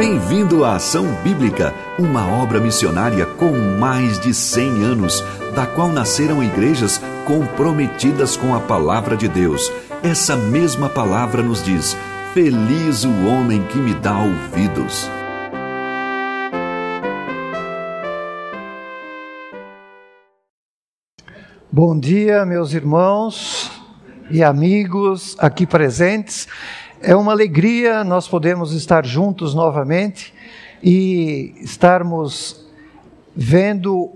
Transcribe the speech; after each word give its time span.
Bem-vindo 0.00 0.64
à 0.64 0.76
Ação 0.76 1.04
Bíblica, 1.22 1.74
uma 1.98 2.26
obra 2.26 2.58
missionária 2.58 3.26
com 3.26 3.52
mais 3.78 4.18
de 4.18 4.32
100 4.32 4.82
anos, 4.82 5.22
da 5.54 5.66
qual 5.66 5.90
nasceram 5.90 6.42
igrejas 6.42 6.98
comprometidas 7.26 8.34
com 8.34 8.54
a 8.54 8.60
palavra 8.60 9.14
de 9.14 9.28
Deus. 9.28 9.70
Essa 10.02 10.34
mesma 10.36 10.88
palavra 10.88 11.42
nos 11.42 11.62
diz: 11.62 11.94
Feliz 12.32 13.04
o 13.04 13.26
homem 13.26 13.62
que 13.64 13.76
me 13.76 13.92
dá 13.92 14.18
ouvidos. 14.20 15.06
Bom 21.70 22.00
dia, 22.00 22.46
meus 22.46 22.72
irmãos 22.72 23.70
e 24.30 24.42
amigos 24.42 25.36
aqui 25.38 25.66
presentes. 25.66 26.48
É 27.02 27.16
uma 27.16 27.32
alegria 27.32 28.04
nós 28.04 28.28
podemos 28.28 28.74
estar 28.74 29.06
juntos 29.06 29.54
novamente 29.54 30.34
e 30.82 31.54
estarmos 31.62 32.62
vendo 33.34 34.10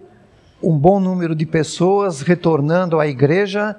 um 0.62 0.76
bom 0.76 1.00
número 1.00 1.34
de 1.34 1.46
pessoas 1.46 2.20
retornando 2.20 3.00
à 3.00 3.06
igreja. 3.06 3.74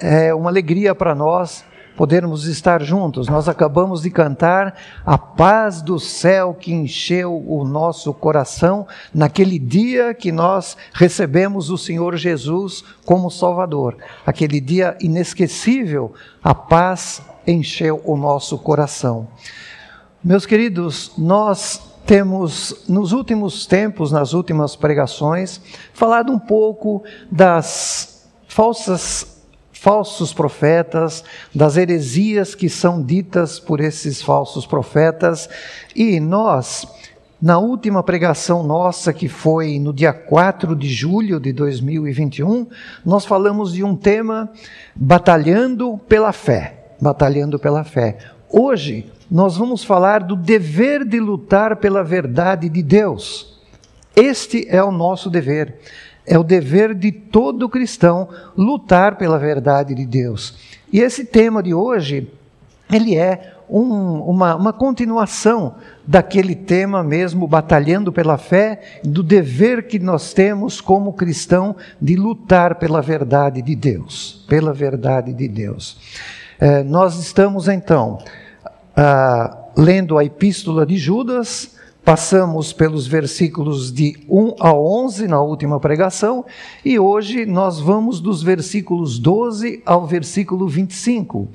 É 0.00 0.34
uma 0.34 0.50
alegria 0.50 0.92
para 0.92 1.14
nós 1.14 1.64
podermos 1.98 2.46
estar 2.46 2.80
juntos. 2.80 3.26
Nós 3.26 3.48
acabamos 3.48 4.02
de 4.02 4.10
cantar 4.10 4.78
a 5.04 5.18
paz 5.18 5.82
do 5.82 5.98
céu 5.98 6.54
que 6.54 6.72
encheu 6.72 7.44
o 7.44 7.64
nosso 7.64 8.14
coração 8.14 8.86
naquele 9.12 9.58
dia 9.58 10.14
que 10.14 10.30
nós 10.30 10.76
recebemos 10.94 11.70
o 11.70 11.76
Senhor 11.76 12.16
Jesus 12.16 12.84
como 13.04 13.32
Salvador. 13.32 13.96
Aquele 14.24 14.60
dia 14.60 14.96
inesquecível, 15.00 16.14
a 16.40 16.54
paz 16.54 17.20
encheu 17.44 18.00
o 18.04 18.16
nosso 18.16 18.56
coração. 18.58 19.26
Meus 20.22 20.46
queridos, 20.46 21.10
nós 21.18 21.82
temos, 22.06 22.84
nos 22.88 23.10
últimos 23.10 23.66
tempos, 23.66 24.12
nas 24.12 24.34
últimas 24.34 24.76
pregações, 24.76 25.60
falado 25.92 26.30
um 26.30 26.38
pouco 26.38 27.02
das 27.28 28.24
falsas 28.46 29.37
falsos 29.80 30.32
profetas, 30.32 31.22
das 31.54 31.76
heresias 31.76 32.54
que 32.54 32.68
são 32.68 33.00
ditas 33.00 33.60
por 33.60 33.80
esses 33.80 34.20
falsos 34.20 34.66
profetas, 34.66 35.48
e 35.94 36.18
nós, 36.18 36.84
na 37.40 37.58
última 37.58 38.02
pregação 38.02 38.64
nossa, 38.64 39.12
que 39.12 39.28
foi 39.28 39.78
no 39.78 39.92
dia 39.92 40.12
4 40.12 40.74
de 40.74 40.88
julho 40.88 41.38
de 41.38 41.52
2021, 41.52 42.66
nós 43.06 43.24
falamos 43.24 43.72
de 43.72 43.84
um 43.84 43.94
tema 43.94 44.50
batalhando 44.96 45.96
pela 46.08 46.32
fé, 46.32 46.94
batalhando 47.00 47.56
pela 47.56 47.84
fé. 47.84 48.18
Hoje 48.50 49.06
nós 49.30 49.56
vamos 49.56 49.84
falar 49.84 50.24
do 50.24 50.34
dever 50.34 51.04
de 51.04 51.20
lutar 51.20 51.76
pela 51.76 52.02
verdade 52.02 52.68
de 52.68 52.82
Deus. 52.82 53.60
Este 54.16 54.66
é 54.68 54.82
o 54.82 54.90
nosso 54.90 55.30
dever. 55.30 55.78
É 56.28 56.38
o 56.38 56.44
dever 56.44 56.94
de 56.94 57.10
todo 57.10 57.68
cristão 57.68 58.28
lutar 58.56 59.16
pela 59.16 59.38
verdade 59.38 59.94
de 59.94 60.04
Deus. 60.04 60.76
E 60.92 61.00
esse 61.00 61.24
tema 61.24 61.62
de 61.62 61.72
hoje, 61.72 62.30
ele 62.92 63.16
é 63.16 63.54
um, 63.68 64.20
uma, 64.20 64.54
uma 64.54 64.72
continuação 64.72 65.76
daquele 66.06 66.54
tema 66.54 67.02
mesmo, 67.02 67.46
batalhando 67.46 68.12
pela 68.12 68.38
fé, 68.38 68.80
do 69.04 69.22
dever 69.22 69.86
que 69.86 69.98
nós 69.98 70.32
temos 70.32 70.80
como 70.80 71.12
cristão 71.12 71.76
de 72.00 72.16
lutar 72.16 72.76
pela 72.76 73.02
verdade 73.02 73.60
de 73.60 73.74
Deus. 73.74 74.44
Pela 74.48 74.72
verdade 74.72 75.32
de 75.32 75.48
Deus. 75.48 75.98
É, 76.58 76.82
nós 76.82 77.18
estamos 77.18 77.68
então 77.68 78.18
ah, 78.96 79.56
lendo 79.76 80.18
a 80.18 80.24
epístola 80.24 80.84
de 80.84 80.96
Judas 80.96 81.77
Passamos 82.08 82.72
pelos 82.72 83.06
versículos 83.06 83.92
de 83.92 84.16
1 84.30 84.54
a 84.60 84.72
11 84.72 85.28
na 85.28 85.42
última 85.42 85.78
pregação 85.78 86.42
e 86.82 86.98
hoje 86.98 87.44
nós 87.44 87.78
vamos 87.80 88.18
dos 88.18 88.42
versículos 88.42 89.18
12 89.18 89.82
ao 89.84 90.06
versículo 90.06 90.66
25. 90.66 91.46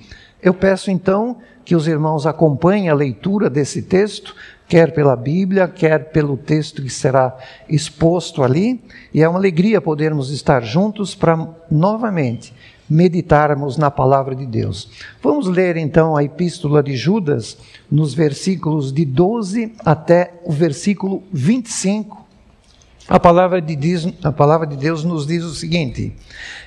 Eu 0.44 0.54
peço 0.54 0.92
então 0.92 1.38
que 1.66 1.76
os 1.76 1.88
irmãos 1.88 2.28
acompanhem 2.28 2.88
a 2.88 2.94
leitura 2.94 3.50
desse 3.50 3.82
texto, 3.82 4.36
quer 4.68 4.94
pela 4.94 5.16
Bíblia, 5.16 5.68
quer 5.68 6.12
pelo 6.12 6.38
texto 6.38 6.84
que 6.84 6.90
será 6.92 7.36
exposto 7.68 8.44
ali, 8.44 8.80
e 9.12 9.24
é 9.24 9.28
uma 9.28 9.40
alegria 9.40 9.82
podermos 9.82 10.30
estar 10.30 10.62
juntos 10.62 11.16
para 11.16 11.50
novamente 11.72 12.54
meditarmos 12.94 13.76
na 13.76 13.90
palavra 13.90 14.36
de 14.36 14.46
Deus. 14.46 14.90
Vamos 15.22 15.48
ler 15.48 15.76
então 15.78 16.16
a 16.16 16.24
epístola 16.24 16.84
de 16.84 16.96
Judas, 16.96 17.58
nos 17.90 18.14
versículos 18.14 18.94
de 18.94 19.04
12 19.04 19.74
até 19.84 20.40
o 20.46 20.52
versículo 20.52 21.24
25. 21.32 22.24
A 23.08 23.20
palavra 23.20 23.62
de 23.62 23.76
Deus, 23.76 24.08
a 24.24 24.32
palavra 24.32 24.68
de 24.68 24.78
Deus 24.78 25.04
nos 25.04 25.26
diz 25.26 25.44
o 25.44 25.54
seguinte: 25.54 26.16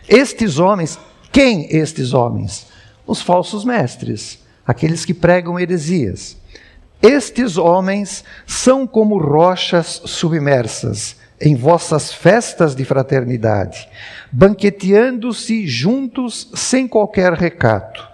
Estes 0.08 0.58
homens, 0.58 0.98
quem 1.32 1.74
estes 1.74 2.12
homens? 2.12 2.66
Os 3.06 3.22
falsos 3.22 3.64
mestres, 3.64 4.40
aqueles 4.66 5.04
que 5.04 5.14
pregam 5.14 5.58
heresias. 5.58 6.36
Estes 7.00 7.56
homens 7.56 8.24
são 8.46 8.86
como 8.86 9.18
rochas 9.18 10.02
submersas 10.06 11.16
em 11.40 11.54
vossas 11.54 12.12
festas 12.12 12.74
de 12.74 12.84
fraternidade, 12.84 13.88
banqueteando-se 14.32 15.66
juntos 15.66 16.50
sem 16.54 16.88
qualquer 16.88 17.32
recato, 17.34 18.06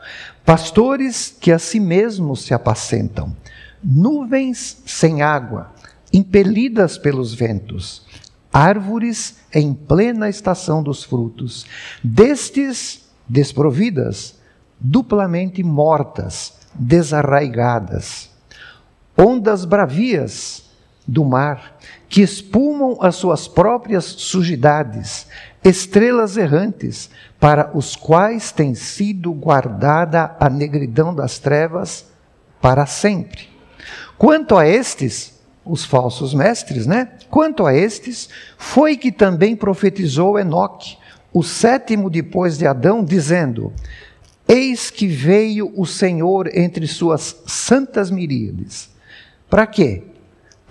pastores 0.44 1.36
que 1.40 1.52
a 1.52 1.58
si 1.58 1.78
mesmos 1.78 2.42
se 2.44 2.52
apacentam, 2.52 3.34
nuvens 3.82 4.82
sem 4.84 5.22
água, 5.22 5.72
impelidas 6.12 6.98
pelos 6.98 7.32
ventos, 7.32 8.04
árvores 8.52 9.36
em 9.52 9.72
plena 9.72 10.28
estação 10.28 10.82
dos 10.82 11.04
frutos, 11.04 11.64
destes 12.02 13.02
desprovidas, 13.28 14.34
duplamente 14.78 15.62
mortas, 15.62 16.54
desarraigadas, 16.74 18.30
ondas 19.16 19.64
bravias 19.64 20.64
do 21.06 21.24
mar, 21.24 21.78
que 22.12 22.20
espumam 22.20 22.98
as 23.00 23.16
suas 23.16 23.48
próprias 23.48 24.04
sujidades, 24.04 25.26
estrelas 25.64 26.36
errantes, 26.36 27.08
para 27.40 27.70
os 27.72 27.96
quais 27.96 28.52
tem 28.52 28.74
sido 28.74 29.32
guardada 29.32 30.36
a 30.38 30.50
negridão 30.50 31.14
das 31.14 31.38
trevas 31.38 32.04
para 32.60 32.84
sempre. 32.84 33.48
Quanto 34.18 34.58
a 34.58 34.68
estes, 34.68 35.40
os 35.64 35.86
falsos 35.86 36.34
mestres, 36.34 36.86
né? 36.86 37.12
Quanto 37.30 37.64
a 37.64 37.74
estes, 37.74 38.28
foi 38.58 38.98
que 38.98 39.10
também 39.10 39.56
profetizou 39.56 40.38
Enoque, 40.38 40.98
o 41.32 41.42
sétimo 41.42 42.10
depois 42.10 42.58
de 42.58 42.66
Adão, 42.66 43.02
dizendo: 43.02 43.72
Eis 44.46 44.90
que 44.90 45.06
veio 45.06 45.72
o 45.74 45.86
Senhor 45.86 46.54
entre 46.54 46.86
suas 46.86 47.42
santas 47.46 48.10
miríades. 48.10 48.90
Para 49.48 49.66
quê? 49.66 50.11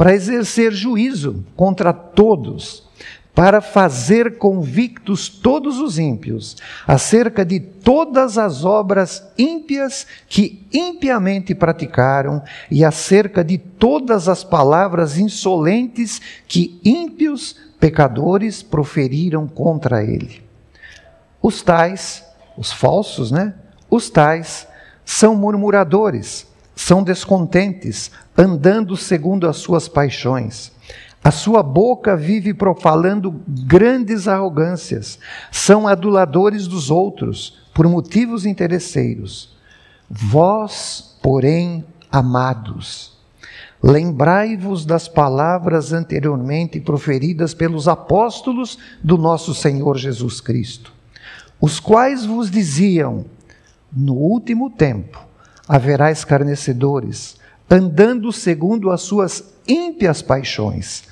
Para 0.02 0.16
exercer 0.16 0.74
juízo 0.74 1.46
contra 1.56 1.94
todos, 1.94 2.90
para 3.36 3.62
fazer 3.62 4.40
convictos 4.40 5.30
todos 5.30 5.78
os 5.78 6.00
ímpios 6.00 6.58
acerca 6.88 7.46
de 7.46 7.60
todas 7.60 8.36
as 8.36 8.66
obras 8.66 9.24
ímpias 9.38 10.08
que 10.28 10.66
impiamente 10.74 11.54
praticaram 11.54 12.42
e 12.72 12.84
acerca 12.84 13.44
de 13.44 13.60
todas 13.60 14.28
as 14.28 14.44
palavras 14.44 15.20
insolentes 15.20 16.20
que 16.48 16.82
ímpios 16.84 17.56
pecadores 17.80 18.64
proferiram 18.64 19.48
contra 19.48 20.04
ele. 20.04 20.42
Os 21.40 21.62
tais, 21.62 22.26
os 22.58 22.72
falsos, 22.72 23.30
né? 23.30 23.54
Os 23.88 24.10
tais 24.10 24.68
são 25.06 25.36
murmuradores 25.36 26.51
são 26.82 27.04
descontentes, 27.04 28.10
andando 28.36 28.98
segundo 28.98 29.48
as 29.48 29.58
suas 29.58 29.88
paixões. 29.88 30.72
A 31.24 31.30
sua 31.30 31.62
boca 31.62 32.18
vive 32.18 32.56
profalando 32.56 33.40
grandes 33.48 34.28
arrogâncias, 34.28 35.20
são 35.52 35.88
aduladores 35.88 36.68
dos 36.68 36.90
outros, 36.90 37.62
por 37.72 37.88
motivos 37.88 38.48
interesseiros. 38.48 39.56
Vós, 40.10 41.16
porém, 41.22 41.86
amados, 42.12 43.16
lembrai-vos 43.82 44.84
das 44.84 45.08
palavras 45.08 45.94
anteriormente 45.94 46.80
proferidas 46.80 47.54
pelos 47.54 47.88
apóstolos 47.88 48.80
do 49.04 49.20
nosso 49.20 49.54
Senhor 49.54 50.00
Jesus 50.00 50.42
Cristo, 50.42 50.92
os 51.62 51.80
quais 51.80 52.26
vos 52.26 52.50
diziam: 52.50 53.24
no 53.96 54.16
último 54.16 54.72
tempo 54.72 55.30
haverá 55.72 56.12
escarnecedores, 56.12 57.38
andando 57.70 58.30
segundo 58.34 58.92
as 58.92 59.04
suas 59.04 59.54
ímpias 59.66 60.22
paixões. 60.22 61.04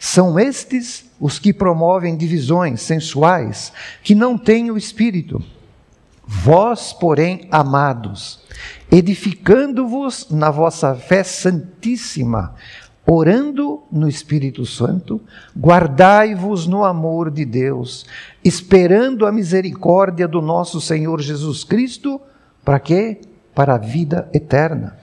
São 0.00 0.36
estes 0.36 1.04
os 1.20 1.38
que 1.38 1.52
promovem 1.52 2.16
divisões 2.16 2.80
sensuais, 2.80 3.72
que 4.02 4.12
não 4.12 4.36
têm 4.36 4.68
o 4.68 4.76
espírito. 4.76 5.40
Vós, 6.26 6.92
porém, 6.92 7.46
amados, 7.52 8.40
edificando-vos 8.90 10.28
na 10.28 10.50
vossa 10.50 10.92
fé 10.96 11.22
santíssima, 11.22 12.56
orando 13.06 13.84
no 13.92 14.08
Espírito 14.08 14.66
Santo, 14.66 15.20
guardai-vos 15.56 16.66
no 16.66 16.84
amor 16.84 17.30
de 17.30 17.44
Deus, 17.44 18.04
esperando 18.44 19.24
a 19.24 19.30
misericórdia 19.30 20.26
do 20.26 20.42
nosso 20.42 20.80
Senhor 20.80 21.20
Jesus 21.20 21.62
Cristo, 21.62 22.20
para 22.64 22.80
quê? 22.80 23.20
Para 23.54 23.74
a 23.74 23.78
vida 23.78 24.28
eterna. 24.32 24.96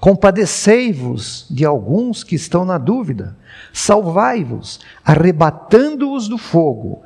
Compadecei-vos 0.00 1.46
de 1.48 1.64
alguns 1.64 2.24
que 2.24 2.34
estão 2.34 2.64
na 2.64 2.76
dúvida, 2.76 3.36
salvai-vos, 3.72 4.80
arrebatando-os 5.04 6.28
do 6.28 6.36
fogo. 6.36 7.02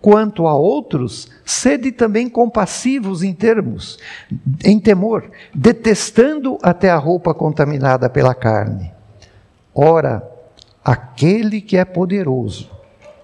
Quanto 0.00 0.46
a 0.46 0.54
outros, 0.54 1.28
sede 1.44 1.90
também 1.90 2.28
compassivos 2.28 3.24
em 3.24 3.34
termos, 3.34 3.98
em 4.64 4.78
temor, 4.78 5.28
detestando 5.52 6.56
até 6.62 6.88
a 6.88 6.96
roupa 6.96 7.34
contaminada 7.34 8.08
pela 8.08 8.34
carne. 8.34 8.92
Ora, 9.74 10.22
aquele 10.84 11.60
que 11.60 11.76
é 11.76 11.84
poderoso 11.84 12.75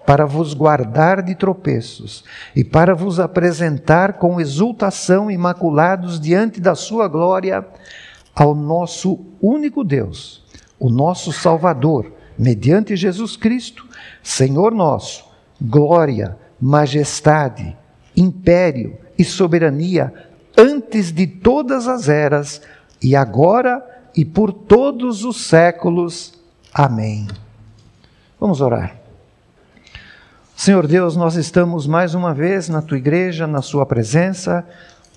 para 0.07 0.27
vos 0.27 0.55
guardar 0.55 1.23
de 1.23 1.35
tropeços 1.35 2.25
e 2.55 2.65
para 2.65 2.95
vos 2.95 3.21
apresentar 3.21 4.15
com 4.15 4.41
exultação 4.41 5.31
imaculados 5.31 6.21
diante 6.21 6.61
da 6.61 6.75
sua 6.75 7.09
glória, 7.09 7.67
ao 8.35 8.55
nosso 8.55 9.21
único 9.41 9.85
Deus, 9.85 10.45
o 10.79 10.89
nosso 10.89 11.33
Salvador, 11.33 12.13
mediante 12.39 12.97
Jesus 12.97 13.37
Cristo, 13.37 13.87
Senhor 14.23 14.73
nosso, 14.73 15.25
glória, 15.61 16.37
majestade, 16.61 17.77
império 18.17 18.97
e 19.19 19.25
soberania 19.25 20.13
antes 20.57 21.13
de 21.13 21.27
todas 21.27 21.87
as 21.89 22.09
eras, 22.09 22.63
e 23.03 23.17
agora 23.17 23.85
e 24.17 24.25
por 24.25 24.53
todos 24.53 25.25
os 25.25 25.45
séculos. 25.45 26.35
Amém. 26.73 27.27
Vamos 28.39 28.61
orar. 28.61 29.02
Senhor 30.55 30.87
Deus, 30.87 31.17
nós 31.17 31.35
estamos 31.35 31.87
mais 31.87 32.15
uma 32.15 32.33
vez 32.33 32.69
na 32.69 32.81
tua 32.81 32.99
igreja, 32.99 33.47
na 33.47 33.63
sua 33.63 33.85
presença. 33.85 34.65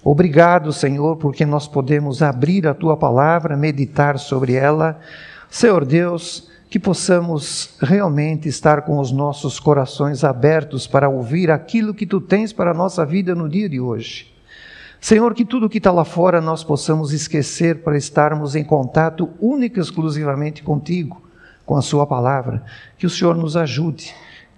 Obrigado, 0.04 0.74
Senhor, 0.74 1.18
porque 1.18 1.46
nós 1.46 1.68
podemos 1.68 2.22
abrir 2.22 2.68
a 2.68 2.74
tua 2.74 2.98
palavra, 2.98 3.56
meditar 3.56 4.18
sobre 4.18 4.54
ela. 4.54 5.00
Senhor 5.50 5.86
Deus, 5.86 6.50
que 6.70 6.80
possamos 6.80 7.76
realmente 7.80 8.50
estar 8.50 8.82
com 8.84 8.98
os 9.00 9.12
nossos 9.12 9.60
corações 9.60 10.24
abertos 10.24 10.88
para 10.88 11.10
ouvir 11.10 11.52
aquilo 11.52 11.94
que 11.94 12.08
tu 12.08 12.20
tens 12.20 12.52
para 12.52 12.72
a 12.72 12.74
nossa 12.74 13.06
vida 13.06 13.36
no 13.36 13.48
dia 13.48 13.70
de 13.70 13.80
hoje. 13.80 14.34
Senhor, 15.00 15.36
que 15.36 15.46
tudo 15.46 15.70
que 15.70 15.78
está 15.78 15.92
lá 15.92 16.04
fora 16.04 16.42
nós 16.42 16.64
possamos 16.64 17.14
esquecer 17.14 17.84
para 17.84 17.98
estarmos 17.98 18.56
em 18.56 18.64
contato 18.64 19.30
único 19.40 19.78
e 19.78 19.82
exclusivamente 19.82 20.64
contigo, 20.64 21.22
com 21.66 21.78
a 21.78 21.82
Sua 21.82 22.08
palavra. 22.08 22.64
Que 22.98 23.06
o 23.06 23.10
Senhor 23.10 23.36
nos 23.36 23.56
ajude, 23.56 24.16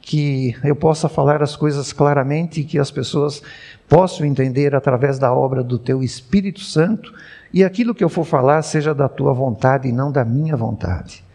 que 0.07 0.55
eu 0.63 0.73
possa 0.73 1.09
falar 1.09 1.43
as 1.43 1.57
coisas 1.57 1.91
claramente 1.91 2.61
e 2.61 2.63
que 2.63 2.79
as 2.79 2.89
pessoas 2.89 3.43
possam 3.89 4.25
entender 4.25 4.73
através 4.73 5.19
da 5.19 5.33
obra 5.33 5.61
do 5.61 5.77
Teu 5.77 6.01
Espírito 6.01 6.61
Santo 6.61 7.13
e 7.53 7.61
aquilo 7.61 7.93
que 7.93 8.05
eu 8.05 8.07
for 8.07 8.23
falar 8.23 8.61
seja 8.61 8.95
da 8.95 9.09
Tua 9.09 9.33
vontade 9.33 9.89
e 9.89 9.91
não 9.91 10.09
da 10.09 10.23
minha 10.23 10.55
vontade. 10.55 11.25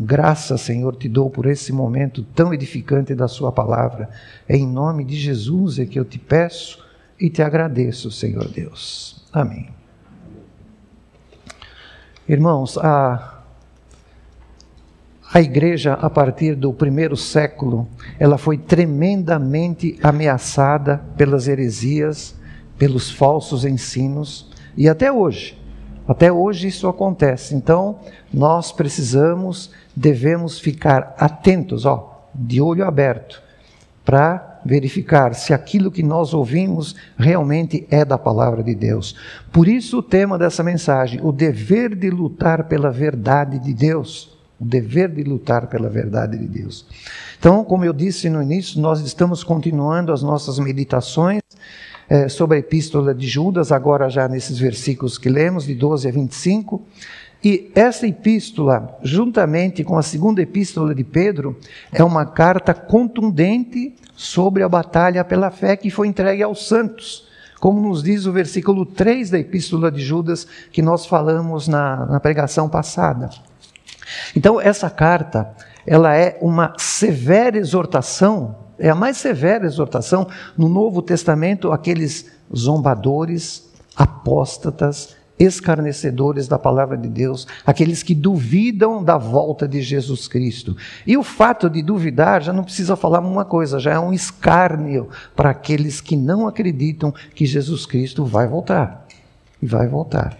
Graças, 0.00 0.62
Senhor, 0.62 0.96
te 0.96 1.10
dou 1.10 1.28
por 1.28 1.44
esse 1.44 1.74
momento 1.74 2.22
tão 2.34 2.54
edificante 2.54 3.14
da 3.14 3.28
Sua 3.28 3.52
palavra. 3.52 4.08
É 4.48 4.56
em 4.56 4.66
nome 4.66 5.04
de 5.04 5.14
Jesus 5.14 5.78
é 5.78 5.84
que 5.84 6.00
eu 6.00 6.04
te 6.06 6.18
peço 6.18 6.82
e 7.20 7.28
te 7.28 7.42
agradeço, 7.42 8.10
Senhor 8.10 8.48
Deus. 8.48 9.26
Amém. 9.30 9.68
Irmãos, 12.26 12.78
a, 12.78 13.41
a 15.32 15.40
igreja, 15.40 15.94
a 15.94 16.10
partir 16.10 16.54
do 16.54 16.72
primeiro 16.72 17.16
século, 17.16 17.88
ela 18.18 18.36
foi 18.36 18.58
tremendamente 18.58 19.98
ameaçada 20.02 20.98
pelas 21.16 21.48
heresias, 21.48 22.34
pelos 22.78 23.10
falsos 23.10 23.64
ensinos, 23.64 24.50
e 24.76 24.88
até 24.88 25.10
hoje. 25.10 25.58
Até 26.06 26.30
hoje 26.30 26.68
isso 26.68 26.86
acontece. 26.86 27.54
Então, 27.54 28.00
nós 28.32 28.72
precisamos 28.72 29.70
devemos 29.94 30.58
ficar 30.58 31.14
atentos, 31.18 31.86
ó, 31.86 32.28
de 32.34 32.60
olho 32.60 32.84
aberto, 32.84 33.42
para 34.04 34.60
verificar 34.64 35.34
se 35.34 35.52
aquilo 35.52 35.90
que 35.90 36.02
nós 36.02 36.34
ouvimos 36.34 36.94
realmente 37.16 37.86
é 37.90 38.04
da 38.04 38.18
palavra 38.18 38.62
de 38.62 38.74
Deus. 38.74 39.16
Por 39.50 39.68
isso 39.68 39.98
o 39.98 40.02
tema 40.02 40.38
dessa 40.38 40.62
mensagem, 40.62 41.20
o 41.22 41.32
dever 41.32 41.94
de 41.94 42.10
lutar 42.10 42.64
pela 42.64 42.90
verdade 42.90 43.58
de 43.58 43.72
Deus. 43.72 44.31
O 44.62 44.64
dever 44.64 45.08
de 45.08 45.24
lutar 45.24 45.66
pela 45.66 45.88
verdade 45.88 46.38
de 46.38 46.46
Deus. 46.46 46.86
Então, 47.36 47.64
como 47.64 47.84
eu 47.84 47.92
disse 47.92 48.30
no 48.30 48.40
início, 48.40 48.80
nós 48.80 49.00
estamos 49.00 49.42
continuando 49.42 50.12
as 50.12 50.22
nossas 50.22 50.60
meditações 50.60 51.42
é, 52.08 52.28
sobre 52.28 52.58
a 52.58 52.60
epístola 52.60 53.12
de 53.12 53.26
Judas, 53.26 53.72
agora 53.72 54.08
já 54.08 54.28
nesses 54.28 54.60
versículos 54.60 55.18
que 55.18 55.28
lemos, 55.28 55.64
de 55.64 55.74
12 55.74 56.06
a 56.06 56.12
25. 56.12 56.80
E 57.42 57.72
essa 57.74 58.06
epístola, 58.06 58.96
juntamente 59.02 59.82
com 59.82 59.98
a 59.98 60.02
segunda 60.02 60.40
epístola 60.40 60.94
de 60.94 61.02
Pedro, 61.02 61.58
é 61.92 62.04
uma 62.04 62.24
carta 62.24 62.72
contundente 62.72 63.96
sobre 64.14 64.62
a 64.62 64.68
batalha 64.68 65.24
pela 65.24 65.50
fé 65.50 65.76
que 65.76 65.90
foi 65.90 66.06
entregue 66.06 66.44
aos 66.44 66.68
santos, 66.68 67.26
como 67.58 67.80
nos 67.80 68.00
diz 68.00 68.26
o 68.26 68.32
versículo 68.32 68.86
3 68.86 69.30
da 69.30 69.40
epístola 69.40 69.90
de 69.90 70.00
Judas, 70.00 70.46
que 70.70 70.80
nós 70.80 71.04
falamos 71.04 71.66
na, 71.66 72.06
na 72.06 72.20
pregação 72.20 72.68
passada. 72.68 73.28
Então, 74.36 74.60
essa 74.60 74.88
carta, 74.88 75.54
ela 75.86 76.14
é 76.14 76.38
uma 76.40 76.74
severa 76.78 77.58
exortação, 77.58 78.56
é 78.78 78.88
a 78.90 78.94
mais 78.94 79.16
severa 79.16 79.66
exortação 79.66 80.26
no 80.56 80.68
Novo 80.68 81.02
Testamento 81.02 81.72
àqueles 81.72 82.30
zombadores, 82.54 83.70
apóstatas, 83.96 85.16
escarnecedores 85.38 86.46
da 86.46 86.58
palavra 86.58 86.96
de 86.96 87.08
Deus, 87.08 87.46
aqueles 87.66 88.02
que 88.02 88.14
duvidam 88.14 89.02
da 89.02 89.18
volta 89.18 89.66
de 89.66 89.82
Jesus 89.82 90.28
Cristo. 90.28 90.76
E 91.06 91.16
o 91.16 91.22
fato 91.22 91.68
de 91.68 91.82
duvidar 91.82 92.42
já 92.42 92.52
não 92.52 92.64
precisa 92.64 92.96
falar 92.96 93.20
uma 93.20 93.44
coisa, 93.44 93.80
já 93.80 93.92
é 93.92 93.98
um 93.98 94.12
escárnio 94.12 95.08
para 95.34 95.50
aqueles 95.50 96.00
que 96.00 96.16
não 96.16 96.46
acreditam 96.46 97.12
que 97.34 97.46
Jesus 97.46 97.86
Cristo 97.86 98.24
vai 98.24 98.46
voltar. 98.46 99.06
E 99.60 99.66
vai 99.66 99.88
voltar. 99.88 100.38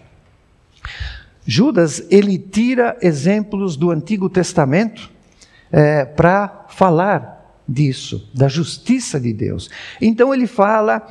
Judas, 1.46 2.06
ele 2.10 2.38
tira 2.38 2.96
exemplos 3.00 3.76
do 3.76 3.90
Antigo 3.90 4.28
Testamento 4.28 5.10
é, 5.70 6.04
para 6.04 6.66
falar 6.68 7.60
disso, 7.68 8.30
da 8.34 8.48
justiça 8.48 9.18
de 9.18 9.32
Deus. 9.32 9.70
Então 10.00 10.32
ele 10.32 10.46
fala 10.46 11.06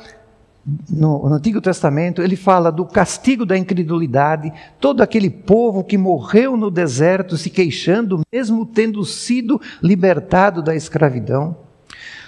no, 0.88 1.28
no, 1.28 1.34
Antigo 1.34 1.60
Testamento, 1.60 2.22
ele 2.22 2.36
fala 2.36 2.70
do 2.70 2.84
castigo 2.84 3.44
da 3.44 3.58
incredulidade, 3.58 4.52
todo 4.80 5.02
aquele 5.02 5.28
povo 5.28 5.82
que 5.82 5.98
morreu 5.98 6.56
no 6.56 6.70
deserto 6.70 7.36
se 7.36 7.50
queixando, 7.50 8.20
mesmo 8.32 8.64
tendo 8.64 9.04
sido 9.04 9.60
libertado 9.82 10.62
da 10.62 10.74
escravidão. 10.74 11.56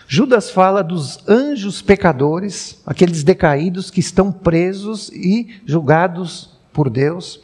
Judas 0.07 0.51
fala 0.51 0.83
dos 0.83 1.27
anjos 1.29 1.81
pecadores, 1.81 2.83
aqueles 2.85 3.23
decaídos 3.23 3.91
que 3.91 4.01
estão 4.01 4.31
presos 4.31 5.09
e 5.11 5.49
julgados 5.65 6.51
por 6.73 6.91
Deus. 6.91 7.41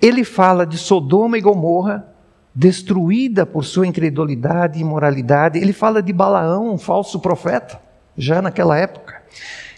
Ele 0.00 0.24
fala 0.24 0.66
de 0.66 0.76
Sodoma 0.78 1.38
e 1.38 1.40
Gomorra, 1.40 2.06
destruída 2.54 3.44
por 3.44 3.64
sua 3.64 3.86
incredulidade 3.86 4.78
e 4.78 4.82
imoralidade. 4.82 5.58
Ele 5.58 5.72
fala 5.72 6.02
de 6.02 6.12
Balaão, 6.12 6.72
um 6.72 6.78
falso 6.78 7.18
profeta, 7.18 7.80
já 8.16 8.40
naquela 8.40 8.78
época. 8.78 9.22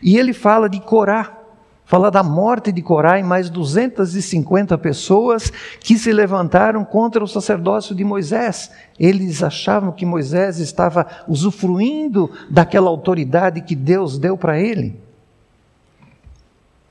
E 0.03 0.19
ele 0.19 0.33
fala 0.33 0.69
de 0.69 0.81
Corá, 0.81 1.39
fala 1.87 2.11
da 2.11 2.23
morte 2.23 2.71
de 2.71 2.83
Corá 2.83 3.19
e 3.19 3.23
mais 3.23 3.49
250 3.49 4.77
pessoas 4.77 5.51
que 5.81 5.97
se 5.97 6.13
levantaram 6.13 6.85
contra 6.85 7.25
o 7.25 7.29
sacerdócio 7.29 7.95
de 7.95 8.05
Moisés. 8.05 8.71
Eles 8.99 9.43
achavam 9.43 9.93
que 9.93 10.05
Moisés 10.05 10.59
estava 10.59 11.07
usufruindo 11.27 12.31
daquela 12.51 12.91
autoridade 12.91 13.63
que 13.63 13.75
Deus 13.75 14.19
deu 14.19 14.37
para 14.37 14.61
ele. 14.61 15.01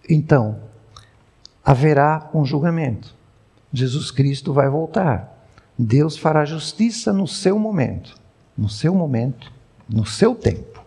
Então, 0.09 0.59
haverá 1.65 2.29
um 2.33 2.45
julgamento. 2.45 3.15
Jesus 3.73 4.11
Cristo 4.11 4.53
vai 4.53 4.69
voltar. 4.69 5.49
Deus 5.77 6.17
fará 6.17 6.45
justiça 6.45 7.11
no 7.11 7.27
seu 7.27 7.57
momento, 7.57 8.15
no 8.55 8.69
seu 8.69 8.93
momento, 8.93 9.51
no 9.89 10.05
seu 10.05 10.35
tempo. 10.35 10.85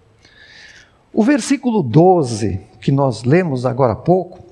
O 1.13 1.25
versículo 1.25 1.83
12, 1.83 2.61
que 2.81 2.93
nós 2.93 3.25
lemos 3.25 3.67
agora 3.67 3.95
há 3.95 3.97
pouco, 3.97 4.47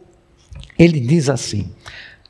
ele 0.78 0.99
diz 0.99 1.30
assim: 1.30 1.73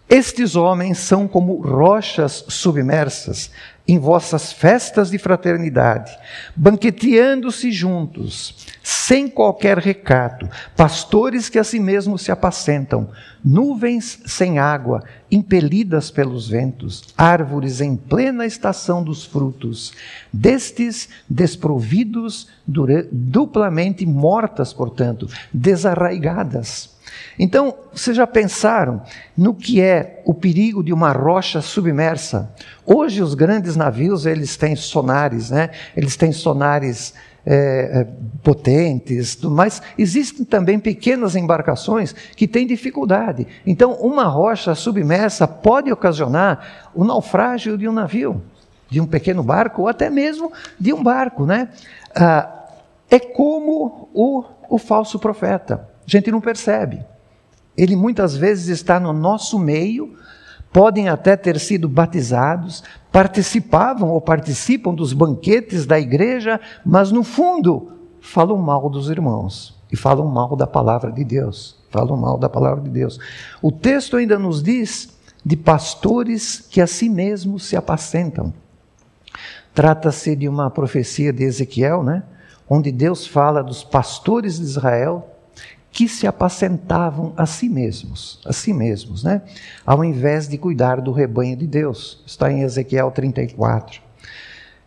Estes 0.08 0.54
homens 0.54 0.98
são 0.98 1.26
como 1.26 1.60
rochas 1.60 2.44
submersas, 2.48 3.50
em 3.88 3.98
vossas 3.98 4.52
festas 4.52 5.10
de 5.10 5.18
fraternidade, 5.18 6.16
banqueteando-se 6.56 7.70
juntos, 7.70 8.66
sem 8.82 9.28
qualquer 9.28 9.78
recato, 9.78 10.48
pastores 10.76 11.48
que 11.48 11.58
a 11.58 11.64
si 11.64 11.78
mesmos 11.78 12.22
se 12.22 12.32
apacentam, 12.32 13.08
nuvens 13.44 14.20
sem 14.26 14.58
água, 14.58 15.04
impelidas 15.30 16.10
pelos 16.10 16.48
ventos, 16.48 17.04
árvores 17.16 17.80
em 17.80 17.96
plena 17.96 18.44
estação 18.44 19.04
dos 19.04 19.24
frutos, 19.24 19.92
destes 20.32 21.08
desprovidos, 21.28 22.48
duplamente 22.66 24.04
mortas, 24.04 24.72
portanto, 24.72 25.28
desarraigadas 25.52 26.95
então, 27.38 27.74
vocês 27.92 28.16
já 28.16 28.26
pensaram 28.26 29.02
no 29.36 29.54
que 29.54 29.80
é 29.80 30.22
o 30.24 30.32
perigo 30.32 30.82
de 30.82 30.92
uma 30.92 31.12
rocha 31.12 31.60
submersa? 31.60 32.54
Hoje 32.84 33.22
os 33.22 33.34
grandes 33.34 33.76
navios 33.76 34.26
eles 34.26 34.56
têm 34.56 34.74
sonares, 34.74 35.50
né? 35.50 35.70
Eles 35.96 36.16
têm 36.16 36.32
sonares 36.32 37.14
é, 37.46 38.06
potentes, 38.42 39.38
mas 39.42 39.80
existem 39.96 40.44
também 40.44 40.80
pequenas 40.80 41.36
embarcações 41.36 42.12
que 42.34 42.48
têm 42.48 42.66
dificuldade. 42.66 43.46
Então, 43.64 43.92
uma 43.92 44.24
rocha 44.24 44.74
submersa 44.74 45.46
pode 45.46 45.92
ocasionar 45.92 46.90
o 46.92 47.04
naufrágio 47.04 47.78
de 47.78 47.88
um 47.88 47.92
navio, 47.92 48.42
de 48.90 49.00
um 49.00 49.06
pequeno 49.06 49.42
barco 49.42 49.82
ou 49.82 49.88
até 49.88 50.10
mesmo 50.10 50.52
de 50.78 50.92
um 50.92 51.02
barco, 51.02 51.46
né? 51.46 51.68
Ah, 52.14 52.52
é 53.08 53.20
como 53.20 54.08
o, 54.12 54.44
o 54.68 54.78
falso 54.78 55.18
profeta. 55.18 55.88
A 56.06 56.10
gente 56.10 56.30
não 56.30 56.40
percebe. 56.40 57.04
Ele 57.76 57.96
muitas 57.96 58.36
vezes 58.36 58.68
está 58.68 58.98
no 58.98 59.12
nosso 59.12 59.58
meio, 59.58 60.14
podem 60.72 61.08
até 61.08 61.36
ter 61.36 61.58
sido 61.58 61.88
batizados, 61.88 62.82
participavam 63.10 64.10
ou 64.10 64.20
participam 64.20 64.94
dos 64.94 65.12
banquetes 65.12 65.84
da 65.84 65.98
igreja, 65.98 66.60
mas 66.84 67.10
no 67.10 67.22
fundo 67.22 67.92
falam 68.20 68.56
mal 68.56 68.88
dos 68.88 69.10
irmãos 69.10 69.76
e 69.90 69.96
falam 69.96 70.26
mal 70.26 70.56
da 70.56 70.66
palavra 70.66 71.12
de 71.12 71.24
Deus. 71.24 71.76
Falam 71.90 72.16
mal 72.16 72.38
da 72.38 72.48
palavra 72.48 72.82
de 72.82 72.90
Deus. 72.90 73.18
O 73.62 73.70
texto 73.70 74.16
ainda 74.16 74.38
nos 74.38 74.62
diz 74.62 75.16
de 75.44 75.56
pastores 75.56 76.60
que 76.60 76.80
a 76.80 76.86
si 76.86 77.08
mesmos 77.08 77.64
se 77.64 77.76
apacentam. 77.76 78.52
Trata-se 79.74 80.34
de 80.34 80.48
uma 80.48 80.70
profecia 80.70 81.32
de 81.32 81.44
Ezequiel, 81.44 82.02
né? 82.02 82.22
onde 82.68 82.90
Deus 82.90 83.26
fala 83.26 83.62
dos 83.62 83.84
pastores 83.84 84.58
de 84.58 84.64
Israel 84.64 85.35
que 85.96 86.06
se 86.06 86.26
apacentavam 86.26 87.32
a 87.38 87.46
si 87.46 87.70
mesmos, 87.70 88.38
a 88.44 88.52
si 88.52 88.74
mesmos, 88.74 89.24
né? 89.24 89.40
Ao 89.84 90.04
invés 90.04 90.46
de 90.46 90.58
cuidar 90.58 91.00
do 91.00 91.10
rebanho 91.10 91.56
de 91.56 91.66
Deus. 91.66 92.22
Está 92.26 92.52
em 92.52 92.60
Ezequiel 92.60 93.10
34. 93.10 94.02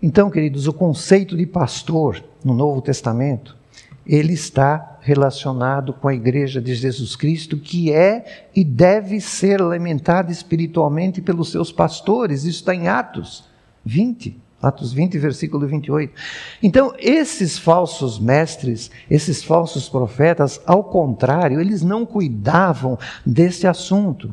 Então, 0.04 0.30
queridos, 0.30 0.68
o 0.68 0.72
conceito 0.72 1.36
de 1.36 1.48
pastor 1.48 2.24
no 2.46 2.54
Novo 2.54 2.80
Testamento, 2.80 3.58
ele 4.06 4.34
está 4.34 5.00
relacionado 5.02 5.94
com 5.94 6.08
a 6.08 6.14
igreja 6.14 6.62
de 6.62 6.76
Jesus 6.76 7.16
Cristo, 7.16 7.58
que 7.58 7.92
é 7.92 8.48
e 8.56 8.64
deve 8.64 9.20
ser 9.20 9.64
alimentada 9.64 10.32
espiritualmente 10.32 11.24
pelos 11.24 11.50
seus 11.50 11.72
pastores. 11.72 12.44
Isso 12.44 12.60
está 12.60 12.76
em 12.76 12.88
Atos 12.88 13.46
20. 13.84 14.40
Atos 14.62 14.92
20, 14.92 15.18
versículo 15.18 15.66
28. 15.66 16.14
Então, 16.62 16.94
esses 17.00 17.58
falsos 17.58 18.20
mestres, 18.20 18.92
esses 19.10 19.44
falsos 19.44 19.88
profetas, 19.88 20.60
ao 20.66 20.84
contrário, 20.84 21.62
eles 21.62 21.82
não 21.82 22.06
cuidavam 22.06 22.98
desse 23.26 23.66
assunto. 23.66 24.30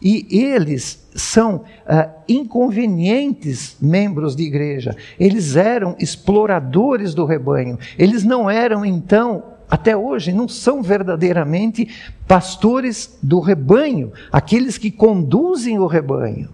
E 0.00 0.26
eles 0.30 1.08
são 1.14 1.64
ah, 1.86 2.10
inconvenientes 2.28 3.76
membros 3.80 4.36
de 4.36 4.44
igreja. 4.44 4.94
Eles 5.18 5.56
eram 5.56 5.96
exploradores 5.98 7.14
do 7.14 7.24
rebanho. 7.24 7.78
Eles 7.98 8.22
não 8.22 8.48
eram, 8.48 8.84
então, 8.84 9.42
até 9.68 9.96
hoje, 9.96 10.30
não 10.30 10.46
são 10.46 10.82
verdadeiramente 10.82 11.88
pastores 12.28 13.18
do 13.22 13.40
rebanho, 13.40 14.12
aqueles 14.30 14.78
que 14.78 14.90
conduzem 14.90 15.78
o 15.78 15.86
rebanho. 15.86 16.50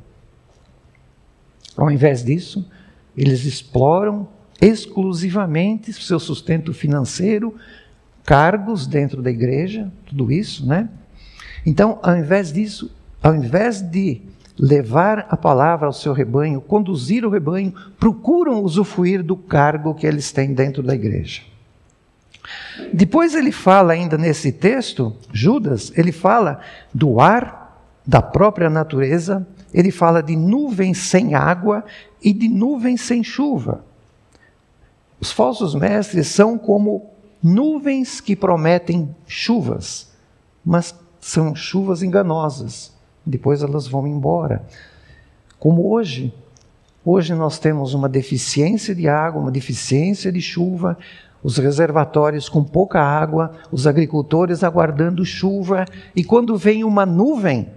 Ao 1.76 1.90
invés 1.90 2.24
disso, 2.24 2.70
eles 3.20 3.44
exploram 3.44 4.26
exclusivamente 4.60 5.92
seu 5.92 6.18
sustento 6.18 6.72
financeiro, 6.72 7.54
cargos 8.24 8.86
dentro 8.86 9.20
da 9.20 9.30
igreja, 9.30 9.90
tudo 10.06 10.32
isso, 10.32 10.66
né? 10.66 10.88
Então, 11.66 11.98
ao 12.02 12.16
invés 12.16 12.50
disso, 12.52 12.90
ao 13.22 13.34
invés 13.34 13.82
de 13.82 14.22
levar 14.58 15.26
a 15.28 15.36
palavra 15.36 15.86
ao 15.86 15.92
seu 15.92 16.12
rebanho, 16.12 16.60
conduzir 16.60 17.24
o 17.24 17.30
rebanho, 17.30 17.74
procuram 17.98 18.62
usufruir 18.62 19.22
do 19.22 19.36
cargo 19.36 19.94
que 19.94 20.06
eles 20.06 20.32
têm 20.32 20.54
dentro 20.54 20.82
da 20.82 20.94
igreja. 20.94 21.42
Depois 22.92 23.34
ele 23.34 23.52
fala 23.52 23.92
ainda 23.92 24.16
nesse 24.16 24.50
texto, 24.50 25.14
Judas, 25.32 25.92
ele 25.96 26.12
fala 26.12 26.60
do 26.92 27.20
ar, 27.20 27.60
da 28.06 28.22
própria 28.22 28.70
natureza, 28.70 29.46
ele 29.72 29.90
fala 29.90 30.22
de 30.22 30.36
nuvens 30.36 30.98
sem 30.98 31.34
água 31.34 31.84
e 32.22 32.32
de 32.32 32.48
nuvens 32.48 33.00
sem 33.00 33.22
chuva. 33.22 33.84
Os 35.20 35.30
falsos 35.30 35.74
mestres 35.74 36.28
são 36.28 36.56
como 36.56 37.10
nuvens 37.42 38.20
que 38.20 38.34
prometem 38.34 39.14
chuvas, 39.26 40.10
mas 40.64 40.94
são 41.20 41.54
chuvas 41.54 42.02
enganosas. 42.02 42.92
Depois 43.24 43.62
elas 43.62 43.86
vão 43.86 44.06
embora. 44.06 44.64
Como 45.58 45.92
hoje, 45.92 46.32
hoje 47.04 47.34
nós 47.34 47.58
temos 47.58 47.92
uma 47.92 48.08
deficiência 48.08 48.94
de 48.94 49.08
água, 49.08 49.42
uma 49.42 49.50
deficiência 49.50 50.32
de 50.32 50.40
chuva, 50.40 50.96
os 51.42 51.58
reservatórios 51.58 52.48
com 52.48 52.64
pouca 52.64 53.00
água, 53.00 53.52
os 53.70 53.86
agricultores 53.86 54.64
aguardando 54.64 55.24
chuva, 55.24 55.84
e 56.14 56.24
quando 56.24 56.56
vem 56.56 56.84
uma 56.84 57.04
nuvem, 57.06 57.68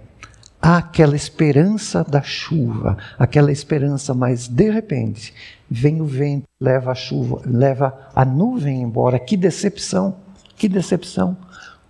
há 0.64 0.78
aquela 0.78 1.14
esperança 1.14 2.02
da 2.02 2.22
chuva, 2.22 2.96
aquela 3.18 3.52
esperança, 3.52 4.14
mas 4.14 4.48
de 4.48 4.70
repente 4.70 5.34
vem 5.70 6.00
o 6.00 6.06
vento, 6.06 6.44
leva 6.58 6.90
a 6.90 6.94
chuva, 6.94 7.42
leva 7.44 8.08
a 8.14 8.24
nuvem 8.24 8.80
embora. 8.80 9.18
Que 9.18 9.36
decepção, 9.36 10.16
que 10.56 10.66
decepção. 10.66 11.36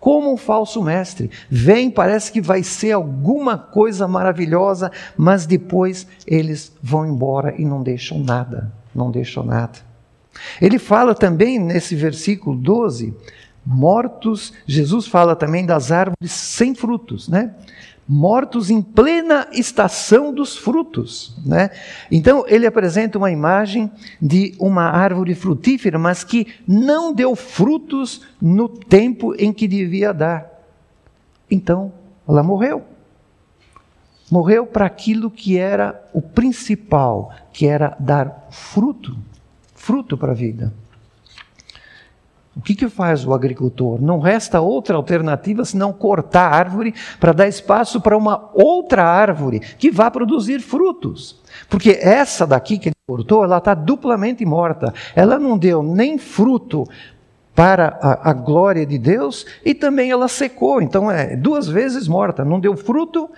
Como 0.01 0.33
um 0.33 0.37
falso 0.37 0.83
mestre, 0.83 1.31
vem, 1.49 1.89
parece 1.89 2.33
que 2.33 2.41
vai 2.41 2.65
ser 2.65 2.91
alguma 2.91 3.57
coisa 3.57 4.09
maravilhosa, 4.09 4.91
mas 5.17 5.47
depois 5.47 6.05
eles 6.27 6.73
vão 6.83 7.07
embora 7.07 7.55
e 7.57 7.65
não 7.65 7.81
deixam 7.81 8.19
nada, 8.19 8.73
não 8.93 9.09
deixam 9.09 9.45
nada. 9.45 9.79
Ele 10.61 10.81
fala 10.81 11.15
também 11.15 11.61
nesse 11.61 11.95
versículo 11.95 12.57
12, 12.57 13.15
mortos, 13.65 14.53
Jesus 14.67 15.07
fala 15.07 15.37
também 15.37 15.65
das 15.65 15.93
árvores 15.93 16.33
sem 16.33 16.75
frutos, 16.75 17.29
né? 17.29 17.55
Mortos 18.07 18.71
em 18.71 18.83
plena 18.83 19.49
estação 19.53 20.33
dos 20.33 20.57
frutos. 20.57 21.37
Né? 21.45 21.71
Então, 22.11 22.45
ele 22.47 22.67
apresenta 22.67 23.19
uma 23.19 23.31
imagem 23.31 23.91
de 24.21 24.55
uma 24.59 24.85
árvore 24.85 25.35
frutífera, 25.35 25.99
mas 25.99 26.25
que 26.25 26.47
não 26.67 27.13
deu 27.13 27.35
frutos 27.35 28.23
no 28.41 28.69
tempo 28.69 29.35
em 29.39 29.53
que 29.53 29.67
devia 29.67 30.13
dar. 30.13 30.51
Então, 31.51 31.93
ela 32.29 32.43
morreu. 32.43 32.85
Morreu 34.31 34.67
para 34.67 34.87
aquilo 34.87 35.31
que 35.31 35.59
era 35.59 36.03
o 36.13 36.21
principal, 36.21 37.33
que 37.53 37.67
era 37.67 37.97
dar 38.01 38.49
fruto 38.51 39.17
fruto 39.85 40.17
para 40.17 40.33
a 40.33 40.35
vida. 40.35 40.73
O 42.57 42.61
que, 42.61 42.75
que 42.75 42.89
faz 42.89 43.27
o 43.27 43.35
agricultor? 43.35 44.01
Não 44.01 44.21
resta 44.21 44.61
outra 44.61 44.97
alternativa 44.97 45.65
senão 45.65 45.93
cortar 45.93 46.53
a 46.53 46.57
árvore 46.57 46.95
para 47.19 47.33
dar 47.33 47.49
espaço 47.49 48.01
para 48.01 48.17
uma 48.17 48.51
outra 48.55 49.03
árvore 49.03 49.61
que 49.61 49.91
vá 49.91 50.11
produzir 50.11 50.61
frutos. 50.61 51.41
Porque 51.69 51.99
essa 52.01 52.47
daqui 52.47 52.79
que 52.79 52.89
ele 52.89 52.97
cortou, 53.07 53.43
ela 53.43 53.59
está 53.59 53.75
duplamente 53.75 54.45
morta. 54.45 54.95
Ela 55.17 55.39
não 55.39 55.59
deu 55.59 55.83
nem 55.83 56.17
fruto 56.17 56.87
para 57.55 57.99
a, 58.01 58.31
a, 58.31 58.33
glória 58.33 58.87
de 58.87 58.99
Deus 58.99 59.45
e 59.65 59.75
também 59.75 60.11
ela 60.11 60.29
secou. 60.29 60.81
Então 60.81 61.11
é 61.11 61.37
duas 61.37 61.67
vezes 61.67 62.07
morta. 62.07 62.45
Não 62.45 62.61
deu 62.61 62.77
fruto 62.77 63.29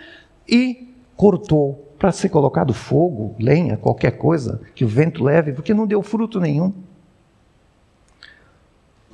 e 0.46 0.94
cortou 1.16 1.86
para 1.98 2.12
ser 2.12 2.28
colocado 2.28 2.74
fogo, 2.74 3.34
lenha, 3.38 3.78
qualquer 3.78 4.12
coisa 4.12 4.60
que 4.74 4.84
o 4.84 4.88
vento 4.88 5.24
leve, 5.24 5.52
porque 5.52 5.72
não 5.72 5.86
deu 5.86 6.02
fruto 6.02 6.38
nenhum. 6.38 6.72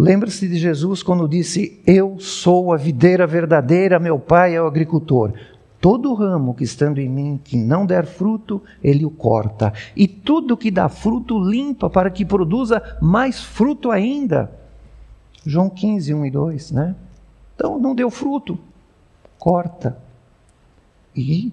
Lembra-se 0.03 0.49
de 0.49 0.59
Jesus 0.59 1.01
quando 1.01 1.29
disse: 1.29 1.81
Eu 1.87 2.19
sou 2.19 2.73
a 2.73 2.77
videira 2.77 3.25
verdadeira, 3.25 4.01
meu 4.01 4.19
pai 4.19 4.57
é 4.57 4.61
o 4.61 4.67
agricultor. 4.67 5.33
Todo 5.81 6.13
ramo 6.13 6.55
que 6.55 6.65
estando 6.65 6.99
em 6.99 7.09
mim 7.09 7.41
que 7.43 7.57
não 7.57 7.87
der 7.87 8.05
fruto, 8.05 8.61
ele 8.83 9.07
o 9.07 9.11
corta. 9.13 9.73
E 9.95 10.09
tudo 10.09 10.57
que 10.57 10.73
dá 10.73 10.89
fruto, 10.89 11.39
limpa 11.39 11.89
para 11.89 12.11
que 12.11 12.25
produza 12.25 12.83
mais 13.01 13.45
fruto 13.45 13.93
ainda. 13.93 14.51
João 15.47 15.71
15, 15.71 16.13
1 16.13 16.27
e 16.27 16.31
2, 16.33 16.71
né? 16.73 16.97
Então, 17.55 17.79
não 17.79 17.95
deu 17.95 18.11
fruto, 18.11 18.59
corta. 19.39 19.97
E 21.15 21.53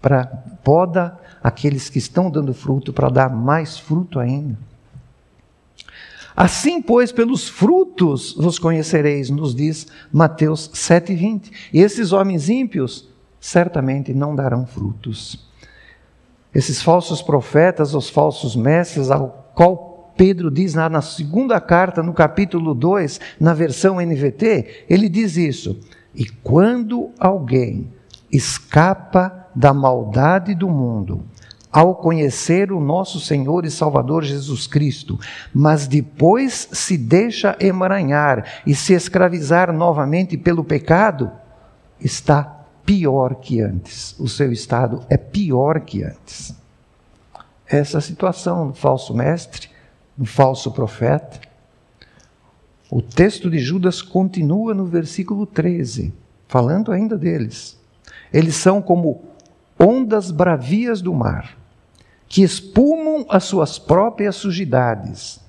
para 0.00 0.24
poda 0.62 1.18
aqueles 1.42 1.90
que 1.90 1.98
estão 1.98 2.30
dando 2.30 2.54
fruto 2.54 2.92
para 2.92 3.08
dar 3.08 3.28
mais 3.28 3.76
fruto 3.76 4.20
ainda. 4.20 4.67
Assim, 6.40 6.80
pois, 6.80 7.10
pelos 7.10 7.48
frutos 7.48 8.32
vos 8.34 8.60
conhecereis, 8.60 9.28
nos 9.28 9.52
diz 9.52 9.88
Mateus 10.12 10.70
7,20. 10.72 11.50
E 11.72 11.80
esses 11.80 12.12
homens 12.12 12.48
ímpios 12.48 13.08
certamente 13.40 14.14
não 14.14 14.36
darão 14.36 14.64
frutos. 14.64 15.50
Esses 16.54 16.80
falsos 16.80 17.20
profetas, 17.20 17.92
os 17.92 18.08
falsos 18.08 18.54
mestres, 18.54 19.10
ao 19.10 19.50
qual 19.52 20.12
Pedro 20.16 20.48
diz 20.48 20.74
lá 20.74 20.88
na 20.88 21.02
segunda 21.02 21.60
carta, 21.60 22.04
no 22.04 22.14
capítulo 22.14 22.72
2, 22.72 23.18
na 23.40 23.52
versão 23.52 24.00
NVT, 24.00 24.84
ele 24.88 25.08
diz 25.08 25.36
isso. 25.36 25.80
E 26.14 26.24
quando 26.24 27.10
alguém 27.18 27.92
escapa 28.30 29.48
da 29.56 29.74
maldade 29.74 30.54
do 30.54 30.68
mundo, 30.68 31.24
ao 31.78 31.94
conhecer 31.94 32.72
o 32.72 32.80
nosso 32.80 33.20
Senhor 33.20 33.64
e 33.64 33.70
Salvador 33.70 34.24
Jesus 34.24 34.66
Cristo, 34.66 35.16
mas 35.54 35.86
depois 35.86 36.68
se 36.72 36.98
deixa 36.98 37.56
emaranhar 37.60 38.62
e 38.66 38.74
se 38.74 38.94
escravizar 38.94 39.72
novamente 39.72 40.36
pelo 40.36 40.64
pecado, 40.64 41.30
está 42.00 42.42
pior 42.84 43.36
que 43.36 43.60
antes. 43.60 44.18
O 44.18 44.26
seu 44.26 44.50
estado 44.50 45.06
é 45.08 45.16
pior 45.16 45.78
que 45.78 46.02
antes. 46.02 46.52
Essa 47.64 48.00
situação 48.00 48.66
do 48.66 48.74
falso 48.74 49.14
mestre, 49.14 49.68
do 50.16 50.26
falso 50.26 50.72
profeta. 50.72 51.38
O 52.90 53.00
texto 53.00 53.48
de 53.48 53.60
Judas 53.60 54.02
continua 54.02 54.74
no 54.74 54.84
versículo 54.84 55.46
13, 55.46 56.12
falando 56.48 56.90
ainda 56.90 57.16
deles. 57.16 57.78
Eles 58.32 58.56
são 58.56 58.82
como 58.82 59.22
ondas 59.78 60.32
bravias 60.32 61.00
do 61.00 61.14
mar, 61.14 61.57
que 62.28 62.42
espumam 62.42 63.24
as 63.28 63.44
suas 63.44 63.78
próprias 63.78 64.36
sujidades, 64.36 65.40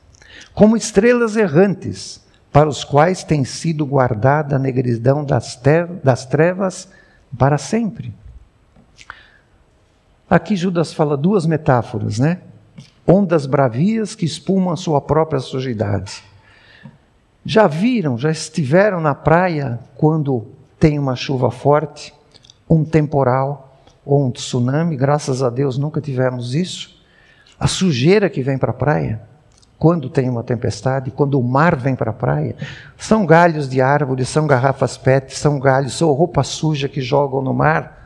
como 0.53 0.77
estrelas 0.77 1.35
errantes, 1.35 2.21
para 2.51 2.69
os 2.69 2.83
quais 2.83 3.23
tem 3.23 3.43
sido 3.43 3.85
guardada 3.85 4.55
a 4.55 4.59
negridão 4.59 5.23
das, 5.23 5.59
das 6.03 6.25
trevas 6.25 6.87
para 7.37 7.57
sempre. 7.57 8.13
Aqui 10.29 10.55
Judas 10.55 10.93
fala 10.93 11.17
duas 11.17 11.45
metáforas, 11.45 12.17
né? 12.17 12.39
Ondas 13.05 13.45
bravias 13.45 14.15
que 14.15 14.25
espumam 14.25 14.71
a 14.71 14.77
sua 14.77 15.01
própria 15.01 15.39
sujidade. 15.39 16.23
Já 17.45 17.67
viram, 17.67 18.17
já 18.17 18.29
estiveram 18.29 19.01
na 19.01 19.15
praia 19.15 19.79
quando 19.95 20.47
tem 20.79 20.99
uma 20.99 21.15
chuva 21.15 21.49
forte, 21.49 22.13
um 22.69 22.85
temporal, 22.85 23.68
ou 24.05 24.25
um 24.25 24.31
tsunami, 24.31 24.95
graças 24.95 25.43
a 25.43 25.49
Deus 25.49 25.77
nunca 25.77 26.01
tivemos 26.01 26.55
isso. 26.55 26.99
A 27.59 27.67
sujeira 27.67 28.29
que 28.29 28.41
vem 28.41 28.57
para 28.57 28.71
a 28.71 28.73
praia, 28.73 29.21
quando 29.77 30.09
tem 30.09 30.29
uma 30.29 30.43
tempestade, 30.43 31.09
quando 31.09 31.39
o 31.39 31.43
mar 31.43 31.75
vem 31.75 31.95
para 31.95 32.11
a 32.11 32.13
praia, 32.13 32.55
são 32.97 33.25
galhos 33.25 33.69
de 33.69 33.81
árvores, 33.81 34.27
são 34.27 34.45
garrafas 34.45 34.97
PET, 34.97 35.37
são 35.37 35.59
galhos, 35.59 35.97
são 35.97 36.11
roupa 36.11 36.43
suja 36.43 36.89
que 36.89 37.01
jogam 37.01 37.41
no 37.41 37.53
mar. 37.53 37.97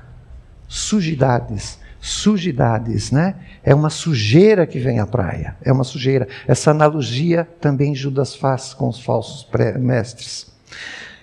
Sujidades, 0.68 1.80
sujidades, 2.00 3.12
né? 3.12 3.36
É 3.64 3.74
uma 3.74 3.90
sujeira 3.90 4.68
que 4.68 4.80
vem 4.80 5.00
à 5.00 5.08
praia, 5.08 5.56
é 5.64 5.72
uma 5.72 5.84
sujeira. 5.84 6.28
Essa 6.48 6.72
analogia 6.72 7.48
também 7.60 7.96
Judas 7.96 8.36
faz 8.36 8.74
com 8.74 8.88
os 8.88 9.00
falsos 9.00 9.48
mestres. 9.80 10.52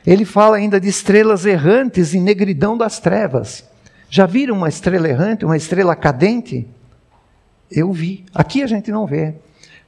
Ele 0.06 0.24
fala 0.24 0.56
ainda 0.56 0.80
de 0.80 0.88
estrelas 0.88 1.44
errantes 1.44 2.14
e 2.14 2.20
negridão 2.20 2.76
das 2.76 2.98
trevas. 2.98 3.69
Já 4.10 4.26
viram 4.26 4.56
uma 4.56 4.68
estrela 4.68 5.08
errante, 5.08 5.44
uma 5.44 5.56
estrela 5.56 5.94
cadente? 5.94 6.68
Eu 7.70 7.92
vi. 7.92 8.26
Aqui 8.34 8.60
a 8.60 8.66
gente 8.66 8.90
não 8.90 9.06
vê. 9.06 9.36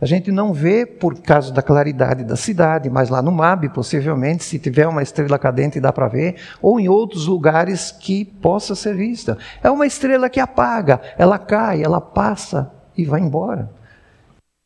A 0.00 0.06
gente 0.06 0.30
não 0.30 0.52
vê 0.52 0.86
por 0.86 1.20
causa 1.20 1.52
da 1.52 1.60
claridade 1.60 2.22
da 2.22 2.36
cidade, 2.36 2.88
mas 2.88 3.08
lá 3.08 3.20
no 3.20 3.32
MAB, 3.32 3.68
possivelmente, 3.70 4.44
se 4.44 4.60
tiver 4.60 4.86
uma 4.86 5.02
estrela 5.02 5.38
cadente, 5.38 5.80
dá 5.80 5.92
para 5.92 6.06
ver, 6.06 6.36
ou 6.60 6.78
em 6.78 6.88
outros 6.88 7.26
lugares 7.26 7.90
que 7.90 8.24
possa 8.24 8.76
ser 8.76 8.94
vista. 8.94 9.36
É 9.62 9.70
uma 9.70 9.86
estrela 9.86 10.30
que 10.30 10.40
apaga, 10.40 11.00
ela 11.18 11.38
cai, 11.38 11.82
ela 11.82 12.00
passa 12.00 12.72
e 12.96 13.04
vai 13.04 13.20
embora 13.20 13.81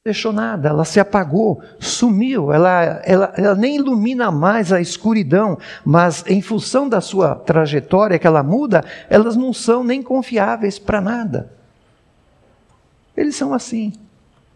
deixou 0.07 0.33
nada, 0.33 0.69
ela 0.69 0.85
se 0.85 1.01
apagou, 1.01 1.61
sumiu, 1.81 2.53
ela, 2.53 3.03
ela, 3.05 3.35
ela 3.37 3.55
nem 3.57 3.75
ilumina 3.75 4.31
mais 4.31 4.73
a 4.73 4.81
escuridão, 4.81 5.59
mas 5.85 6.23
em 6.29 6.40
função 6.40 6.88
da 6.88 7.01
sua 7.01 7.35
trajetória 7.35 8.16
que 8.16 8.27
ela 8.27 8.40
muda, 8.40 8.85
elas 9.11 9.35
não 9.35 9.53
são 9.53 9.83
nem 9.83 10.01
confiáveis 10.01 10.79
para 10.79 11.01
nada. 11.01 11.53
Eles 13.16 13.35
são 13.35 13.53
assim, 13.53 13.95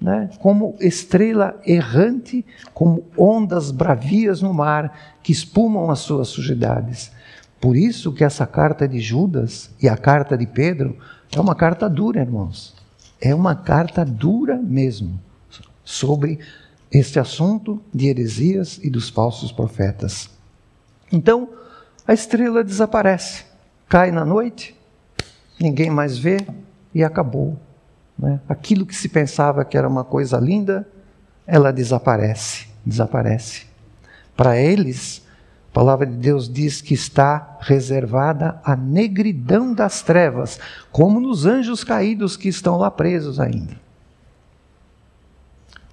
né? 0.01 0.31
como 0.39 0.77
estrela 0.79 1.61
errante, 1.67 2.47
como 2.73 3.05
ondas 3.19 3.73
bravias 3.73 4.41
no 4.41 4.55
mar 4.55 5.17
que 5.21 5.33
espumam 5.33 5.91
as 5.91 5.99
suas 5.99 6.29
sujidades. 6.29 7.11
Por 7.61 7.77
isso 7.77 8.13
que 8.13 8.23
essa 8.23 8.47
carta 8.47 8.87
de 8.87 9.01
Judas 9.01 9.69
e 9.83 9.89
a 9.89 9.97
carta 9.97 10.39
de 10.39 10.47
Pedro 10.47 10.97
é 11.35 11.41
uma 11.41 11.57
carta 11.57 11.91
dura, 11.91 12.21
irmãos. 12.21 12.73
É 13.21 13.35
uma 13.35 13.57
carta 13.57 14.05
dura 14.05 14.57
mesmo 14.57 15.19
sobre 15.91 16.39
este 16.91 17.19
assunto 17.19 17.83
de 17.93 18.09
heresias 18.09 18.79
e 18.83 18.89
dos 18.89 19.09
falsos 19.09 19.51
profetas. 19.51 20.31
Então, 21.11 21.49
a 22.07 22.15
estrela 22.15 22.63
desaparece, 22.63 23.45
cai 23.89 24.11
na 24.11 24.25
noite, 24.25 24.77
ninguém 25.59 25.91
mais 25.91 26.17
vê 26.17 26.39
e 26.95 27.03
acabou. 27.03 27.59
Né? 28.17 28.41
Aquilo 28.49 28.87
que 28.87 28.95
se 28.95 29.09
pensava 29.09 29.65
que 29.65 29.77
era 29.77 29.89
uma 29.89 30.05
coisa 30.05 30.39
linda, 30.39 30.87
ela 31.47 31.73
desaparece, 31.73 32.69
desaparece. 32.87 33.67
Para 34.37 34.57
eles, 34.57 35.23
a 35.71 35.73
palavra 35.73 36.07
de 36.07 36.17
Deus 36.17 36.49
diz 36.49 36.81
que 36.81 36.95
está 36.95 37.59
reservada 37.61 38.61
a 38.65 38.77
negridão 38.77 39.75
das 39.75 40.03
trevas, 40.03 40.59
como 40.93 41.21
nos 41.21 41.47
anjos 41.47 41.83
caídos 41.83 42.37
que 42.37 42.49
estão 42.49 42.79
lá 42.79 42.91
presos 42.91 43.41
ainda. 43.41 43.90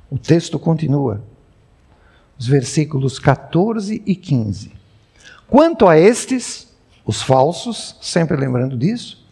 O 0.10 0.18
texto 0.18 0.58
continua, 0.58 1.22
os 2.38 2.48
versículos 2.48 3.20
14 3.20 4.02
e 4.06 4.16
15. 4.16 4.72
Quanto 5.48 5.88
a 5.88 5.98
estes, 5.98 6.68
os 7.06 7.22
falsos, 7.22 7.98
sempre 8.02 8.38
lembrando 8.38 8.78
disso, 8.78 9.26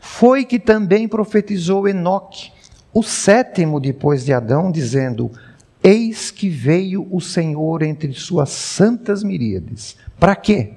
foi 0.00 0.44
que 0.44 0.58
também 0.58 1.06
profetizou 1.06 1.88
Enoque, 1.88 2.50
o 2.92 3.02
sétimo 3.02 3.78
depois 3.78 4.24
de 4.24 4.32
Adão, 4.32 4.72
dizendo: 4.72 5.30
Eis 5.82 6.30
que 6.30 6.48
veio 6.48 7.06
o 7.10 7.20
Senhor 7.20 7.82
entre 7.82 8.12
suas 8.12 8.50
santas 8.50 9.22
miríades. 9.22 9.96
Para 10.18 10.34
quê? 10.34 10.72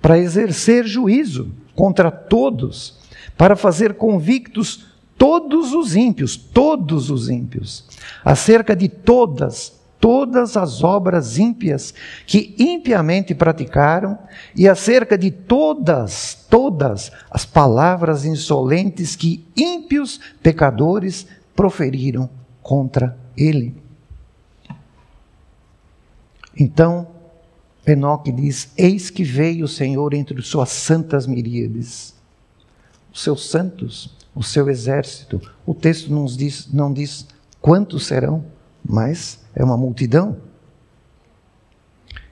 Para 0.00 0.18
exercer 0.18 0.86
juízo 0.86 1.52
contra 1.74 2.10
todos, 2.10 2.98
para 3.36 3.56
fazer 3.56 3.94
convictos 3.94 4.93
todos 5.16 5.72
os 5.72 5.96
ímpios, 5.96 6.36
todos 6.36 7.10
os 7.10 7.28
ímpios, 7.28 7.84
acerca 8.24 8.74
de 8.74 8.88
todas, 8.88 9.72
todas 10.00 10.56
as 10.56 10.84
obras 10.84 11.38
ímpias 11.38 11.94
que 12.26 12.54
impiamente 12.58 13.34
praticaram 13.34 14.18
e 14.54 14.68
acerca 14.68 15.16
de 15.16 15.30
todas, 15.30 16.46
todas 16.50 17.10
as 17.30 17.46
palavras 17.46 18.24
insolentes 18.24 19.16
que 19.16 19.46
ímpios 19.56 20.20
pecadores 20.42 21.26
proferiram 21.56 22.28
contra 22.62 23.16
ele. 23.36 23.74
Então, 26.58 27.08
Enoque 27.86 28.32
diz: 28.32 28.72
Eis 28.76 29.10
que 29.10 29.24
veio 29.24 29.64
o 29.64 29.68
Senhor 29.68 30.14
entre 30.14 30.40
suas 30.42 30.70
santas 30.70 31.26
miríades, 31.26 32.14
os 33.12 33.22
seus 33.22 33.48
santos, 33.48 34.23
o 34.34 34.42
seu 34.42 34.68
exército. 34.68 35.40
O 35.64 35.74
texto 35.74 36.12
não 36.12 36.24
diz, 36.24 36.68
não 36.72 36.92
diz 36.92 37.26
quantos 37.60 38.06
serão, 38.06 38.44
mas 38.84 39.40
é 39.54 39.64
uma 39.64 39.76
multidão. 39.76 40.36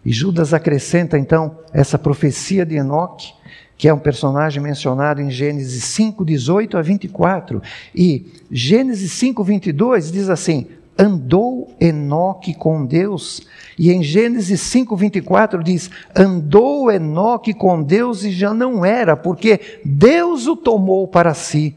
E 0.05 0.13
Judas 0.13 0.53
acrescenta 0.53 1.17
então 1.17 1.59
essa 1.73 1.99
profecia 1.99 2.67
de 2.67 2.75
Enoque, 2.75 3.33
que 3.79 3.89
é 3.89 3.95
um 3.95 3.99
personagem 3.99 4.63
mencionado 4.63 5.21
em 5.21 5.31
Gênesis 5.31 5.85
5, 5.85 6.25
18 6.25 6.77
a 6.77 6.83
24. 6.83 7.63
E 7.95 8.27
Gênesis 8.51 9.13
5, 9.13 9.45
22 9.45 10.11
diz 10.11 10.29
assim: 10.29 10.67
Andou 10.99 11.75
Enoque 11.81 12.53
com 12.53 12.85
Deus. 12.85 13.47
E 13.79 13.91
em 13.91 14.03
Gênesis 14.03 14.61
5, 14.61 14.95
24 14.97 15.63
diz: 15.63 15.91
Andou 16.15 16.91
Enoque 16.91 17.55
com 17.55 17.83
Deus 17.83 18.25
e 18.25 18.31
já 18.31 18.53
não 18.53 18.85
era, 18.85 19.17
porque 19.17 19.81
Deus 19.85 20.47
o 20.47 20.57
tomou 20.57 21.07
para 21.07 21.33
si. 21.33 21.75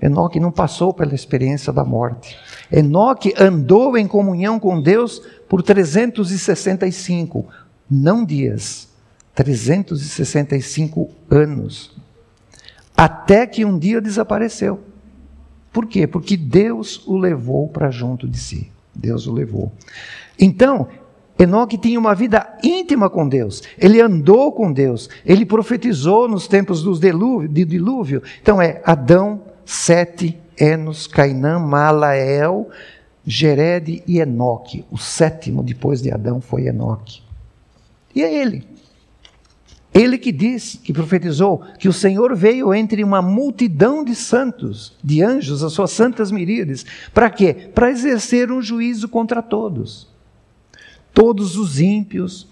Enoque 0.00 0.38
não 0.38 0.52
passou 0.52 0.92
pela 0.92 1.14
experiência 1.14 1.72
da 1.72 1.84
morte. 1.84 2.36
Enoque 2.70 3.34
andou 3.38 3.96
em 3.96 4.06
comunhão 4.06 4.58
com 4.58 4.80
Deus 4.80 5.22
por 5.48 5.62
365, 5.62 7.46
não 7.90 8.24
dias, 8.24 8.88
365 9.34 11.10
anos. 11.30 11.94
até 12.96 13.46
que 13.46 13.64
um 13.64 13.78
dia 13.78 14.00
desapareceu. 14.00 14.80
Por 15.70 15.86
quê? 15.86 16.06
Porque 16.06 16.36
Deus 16.36 17.06
o 17.06 17.18
levou 17.18 17.68
para 17.68 17.90
junto 17.90 18.26
de 18.26 18.38
si. 18.38 18.72
Deus 18.94 19.26
o 19.26 19.32
levou. 19.34 19.70
Então, 20.38 20.88
Enoque 21.38 21.76
tinha 21.76 21.98
uma 21.98 22.14
vida 22.14 22.58
íntima 22.62 23.10
com 23.10 23.28
Deus, 23.28 23.62
ele 23.78 24.00
andou 24.00 24.52
com 24.52 24.72
Deus, 24.72 25.08
ele 25.24 25.44
profetizou 25.44 26.26
nos 26.26 26.48
tempos 26.48 26.82
dos 26.82 26.98
dilúvio, 26.98 27.48
de 27.48 27.64
dilúvio. 27.64 28.22
Então 28.40 28.60
é 28.60 28.80
Adão, 28.84 29.42
Sete, 29.64 30.38
Enos, 30.58 31.06
Cainã, 31.06 31.58
Malael, 31.58 32.70
Gered 33.26 34.02
e 34.06 34.18
Enoque. 34.18 34.84
O 34.90 34.96
sétimo 34.96 35.62
depois 35.62 36.00
de 36.00 36.10
Adão 36.10 36.40
foi 36.40 36.66
Enoque. 36.66 37.20
E 38.14 38.22
é 38.22 38.34
ele. 38.34 38.64
Ele 39.92 40.18
que 40.18 40.30
diz, 40.30 40.78
que 40.82 40.92
profetizou, 40.92 41.62
que 41.78 41.88
o 41.88 41.92
Senhor 41.92 42.34
veio 42.36 42.72
entre 42.74 43.02
uma 43.02 43.22
multidão 43.22 44.04
de 44.04 44.14
santos, 44.14 44.94
de 45.02 45.22
anjos, 45.22 45.64
as 45.64 45.72
suas 45.72 45.90
santas 45.90 46.30
miríades. 46.30 46.84
Para 47.14 47.30
quê? 47.30 47.54
Para 47.74 47.90
exercer 47.90 48.52
um 48.52 48.60
juízo 48.60 49.08
contra 49.08 49.42
todos. 49.42 50.06
Todos 51.16 51.56
os 51.56 51.80
ímpios, 51.80 52.46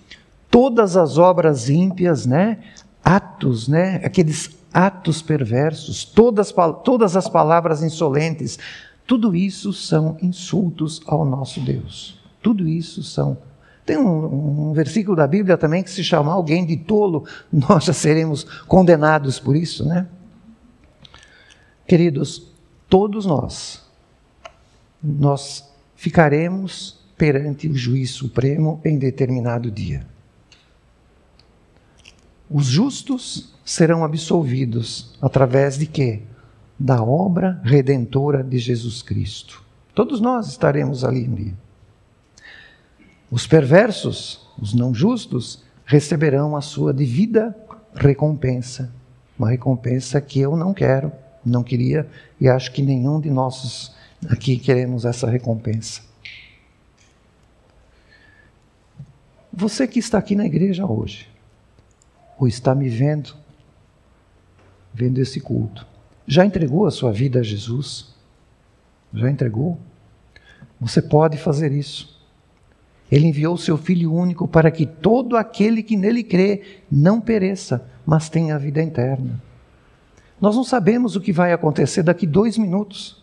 todas 0.51 0.97
as 0.97 1.19
obras 1.19 1.69
ímpias, 1.69 2.25
né? 2.25 2.61
Atos, 3.05 3.69
né? 3.69 3.97
Aqueles 3.97 4.57
atos 4.73 5.21
perversos, 5.21 6.03
todas, 6.03 6.51
todas 6.83 7.15
as 7.15 7.29
palavras 7.29 7.83
insolentes, 7.83 8.59
tudo 9.07 9.37
isso 9.37 9.71
são 9.71 10.17
insultos 10.23 11.03
ao 11.07 11.27
nosso 11.27 11.61
Deus. 11.61 12.19
Tudo 12.43 12.67
isso 12.67 13.03
são 13.03 13.37
tem 13.85 13.99
um, 13.99 14.71
um, 14.71 14.73
versículo 14.73 15.15
da 15.15 15.27
Bíblia 15.27 15.59
também 15.59 15.83
que 15.83 15.91
se 15.91 16.03
chamar 16.03 16.33
alguém 16.33 16.65
de 16.65 16.75
tolo, 16.75 17.27
nós 17.53 17.85
já 17.85 17.93
seremos 17.93 18.45
condenados 18.67 19.39
por 19.39 19.55
isso, 19.55 19.85
né? 19.87 20.09
Queridos, 21.87 22.51
todos 22.89 23.27
nós, 23.27 23.85
nós 25.03 25.71
ficaremos 25.95 27.04
perante 27.17 27.69
o 27.69 27.75
juiz 27.75 28.11
supremo 28.11 28.81
em 28.85 28.99
determinado 28.99 29.71
dia. 29.71 30.07
Os 32.51 32.67
justos 32.67 33.55
serão 33.65 34.05
absolvidos 34.05 35.17
através 35.21 35.79
de 35.79 35.87
quê? 35.87 36.23
Da 36.79 37.03
obra 37.03 37.61
redentora 37.65 38.43
de 38.43 38.59
Jesus 38.59 39.03
Cristo. 39.03 39.63
Todos 39.95 40.21
nós 40.21 40.49
estaremos 40.49 41.05
ali 41.05 41.29
um 41.29 41.35
dia. 41.35 41.55
Os 43.31 43.47
perversos, 43.47 44.47
os 44.61 44.75
não 44.75 44.93
justos, 44.93 45.65
receberão 45.85 46.57
a 46.57 46.61
sua 46.61 46.93
devida 46.93 47.57
recompensa. 47.95 48.93
Uma 49.39 49.51
recompensa 49.51 50.21
que 50.21 50.41
eu 50.41 50.57
não 50.57 50.75
quero, 50.75 51.11
não 51.45 51.63
queria 51.63 52.09
e 52.41 52.49
acho 52.49 52.73
que 52.73 52.83
nenhum 52.83 53.21
de 53.21 53.31
nós 53.31 53.95
aqui 54.29 54.57
queremos 54.57 55.05
essa 55.05 55.29
recompensa. 55.29 56.14
Você 59.57 59.87
que 59.87 60.01
está 60.01 60.19
aqui 60.19 60.35
na 60.35 60.45
igreja 60.45 60.85
hoje, 60.85 61.29
ou 62.37 62.49
está 62.49 62.75
me 62.75 62.89
vendo, 62.89 63.37
vendo 64.93 65.21
esse 65.21 65.41
culto, 65.41 65.87
já 66.27 66.45
entregou 66.45 66.87
a 66.87 66.91
sua 66.91 67.13
vida 67.13 67.39
a 67.39 67.43
Jesus? 67.43 68.13
Já 69.13 69.31
entregou? 69.31 69.79
Você 70.81 71.01
pode 71.01 71.39
fazer 71.39 71.71
isso. 71.71 72.21
Ele 73.13 73.29
enviou 73.29 73.57
seu 73.57 73.77
Filho 73.77 74.13
único 74.13 74.49
para 74.49 74.73
que 74.73 74.85
todo 74.85 75.37
aquele 75.37 75.85
que 75.85 75.97
nele 75.97 76.25
crê 76.25 76.81
não 76.91 77.21
pereça, 77.21 77.89
mas 78.05 78.29
tenha 78.29 78.57
a 78.57 78.59
vida 78.59 78.83
eterna. 78.83 79.41
Nós 80.41 80.57
não 80.57 80.65
sabemos 80.65 81.15
o 81.15 81.21
que 81.21 81.33
vai 81.33 81.53
acontecer 81.53 82.03
daqui 82.03 82.27
dois 82.27 82.59
minutos. 82.59 83.23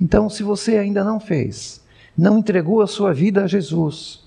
Então, 0.00 0.28
se 0.28 0.42
você 0.42 0.76
ainda 0.76 1.04
não 1.04 1.20
fez, 1.20 1.80
não 2.18 2.38
entregou 2.38 2.82
a 2.82 2.88
sua 2.88 3.14
vida 3.14 3.44
a 3.44 3.46
Jesus, 3.46 4.19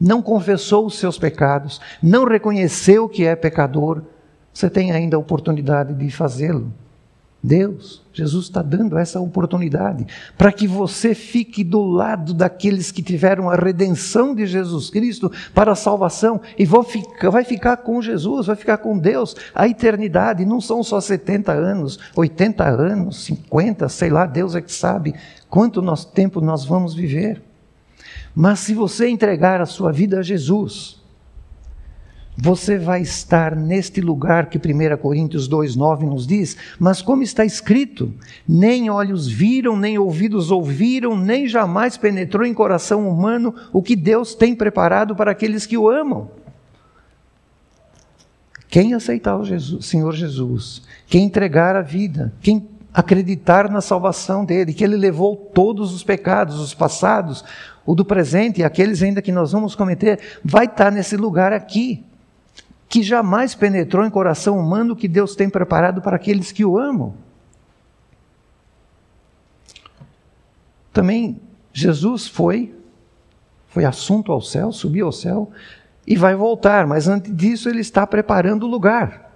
não 0.00 0.22
confessou 0.22 0.86
os 0.86 0.98
seus 0.98 1.18
pecados, 1.18 1.80
não 2.02 2.24
reconheceu 2.24 3.08
que 3.08 3.24
é 3.24 3.36
pecador, 3.36 4.02
você 4.52 4.70
tem 4.70 4.92
ainda 4.92 5.16
a 5.16 5.20
oportunidade 5.20 5.94
de 5.94 6.10
fazê-lo. 6.10 6.72
Deus, 7.42 8.02
Jesus 8.12 8.46
está 8.46 8.60
dando 8.60 8.98
essa 8.98 9.18
oportunidade 9.18 10.06
para 10.36 10.52
que 10.52 10.68
você 10.68 11.14
fique 11.14 11.64
do 11.64 11.80
lado 11.80 12.34
daqueles 12.34 12.92
que 12.92 13.02
tiveram 13.02 13.48
a 13.48 13.54
redenção 13.54 14.34
de 14.34 14.46
Jesus 14.46 14.90
Cristo 14.90 15.32
para 15.54 15.72
a 15.72 15.76
salvação 15.76 16.38
e 16.58 16.66
ficar, 16.84 17.30
vai 17.30 17.42
ficar 17.42 17.78
com 17.78 18.02
Jesus, 18.02 18.46
vai 18.46 18.56
ficar 18.56 18.76
com 18.76 18.98
Deus 18.98 19.34
a 19.54 19.66
eternidade. 19.66 20.44
Não 20.44 20.60
são 20.60 20.82
só 20.82 21.00
70 21.00 21.50
anos, 21.50 21.98
80 22.14 22.62
anos, 22.62 23.24
50, 23.24 23.88
sei 23.88 24.10
lá, 24.10 24.26
Deus 24.26 24.54
é 24.54 24.60
que 24.60 24.72
sabe 24.72 25.14
quanto 25.48 25.80
nosso 25.80 26.08
tempo 26.08 26.42
nós 26.42 26.66
vamos 26.66 26.94
viver. 26.94 27.40
Mas 28.34 28.60
se 28.60 28.74
você 28.74 29.08
entregar 29.08 29.60
a 29.60 29.66
sua 29.66 29.92
vida 29.92 30.18
a 30.18 30.22
Jesus, 30.22 31.00
você 32.36 32.78
vai 32.78 33.02
estar 33.02 33.54
neste 33.54 34.00
lugar 34.00 34.46
que 34.46 34.56
1 34.56 34.96
Coríntios 34.96 35.48
2,9 35.48 36.02
nos 36.02 36.26
diz, 36.26 36.56
mas 36.78 37.02
como 37.02 37.22
está 37.22 37.44
escrito: 37.44 38.12
nem 38.48 38.88
olhos 38.88 39.28
viram, 39.28 39.76
nem 39.76 39.98
ouvidos 39.98 40.50
ouviram, 40.50 41.16
nem 41.18 41.46
jamais 41.46 41.96
penetrou 41.96 42.46
em 42.46 42.54
coração 42.54 43.08
humano 43.08 43.54
o 43.72 43.82
que 43.82 43.94
Deus 43.94 44.34
tem 44.34 44.54
preparado 44.54 45.14
para 45.14 45.32
aqueles 45.32 45.66
que 45.66 45.76
o 45.76 45.88
amam. 45.88 46.30
Quem 48.68 48.94
aceitar 48.94 49.36
o 49.36 49.44
Jesus, 49.44 49.86
Senhor 49.86 50.14
Jesus, 50.14 50.82
quem 51.08 51.24
entregar 51.24 51.74
a 51.74 51.82
vida, 51.82 52.32
quem 52.40 52.68
acreditar 52.92 53.70
na 53.70 53.80
salvação 53.80 54.44
dele, 54.44 54.74
que 54.74 54.82
ele 54.82 54.96
levou 54.96 55.36
todos 55.36 55.94
os 55.94 56.02
pecados, 56.02 56.58
os 56.58 56.74
passados, 56.74 57.44
o 57.86 57.94
do 57.94 58.04
presente 58.04 58.60
e 58.60 58.64
aqueles 58.64 59.02
ainda 59.02 59.22
que 59.22 59.32
nós 59.32 59.52
vamos 59.52 59.74
cometer, 59.74 60.20
vai 60.44 60.66
estar 60.66 60.90
nesse 60.90 61.16
lugar 61.16 61.52
aqui 61.52 62.04
que 62.88 63.02
jamais 63.02 63.54
penetrou 63.54 64.04
em 64.04 64.10
coração 64.10 64.58
humano 64.58 64.96
que 64.96 65.06
Deus 65.06 65.36
tem 65.36 65.48
preparado 65.48 66.02
para 66.02 66.16
aqueles 66.16 66.50
que 66.50 66.64
o 66.64 66.76
amam. 66.76 67.14
Também 70.92 71.40
Jesus 71.72 72.26
foi, 72.26 72.74
foi 73.68 73.84
assunto 73.84 74.32
ao 74.32 74.40
céu, 74.40 74.72
subiu 74.72 75.06
ao 75.06 75.12
céu 75.12 75.50
e 76.04 76.16
vai 76.16 76.34
voltar, 76.34 76.84
mas 76.86 77.06
antes 77.06 77.34
disso 77.34 77.68
ele 77.68 77.80
está 77.80 78.04
preparando 78.04 78.64
o 78.64 78.68
lugar, 78.68 79.30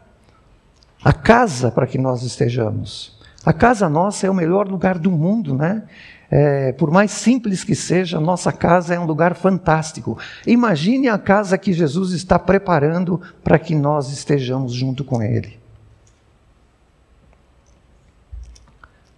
a 1.04 1.12
casa 1.12 1.70
para 1.70 1.86
que 1.86 1.96
nós 1.96 2.24
estejamos. 2.24 3.13
A 3.44 3.52
casa 3.52 3.88
nossa 3.88 4.26
é 4.26 4.30
o 4.30 4.34
melhor 4.34 4.68
lugar 4.68 4.98
do 4.98 5.10
mundo, 5.10 5.54
né? 5.54 5.82
É, 6.30 6.72
por 6.72 6.90
mais 6.90 7.10
simples 7.10 7.62
que 7.62 7.74
seja, 7.74 8.18
nossa 8.18 8.50
casa 8.50 8.94
é 8.94 8.98
um 8.98 9.04
lugar 9.04 9.34
fantástico. 9.34 10.18
Imagine 10.46 11.08
a 11.08 11.18
casa 11.18 11.58
que 11.58 11.72
Jesus 11.72 12.12
está 12.12 12.38
preparando 12.38 13.20
para 13.42 13.58
que 13.58 13.74
nós 13.74 14.10
estejamos 14.10 14.72
junto 14.72 15.04
com 15.04 15.22
Ele. 15.22 15.58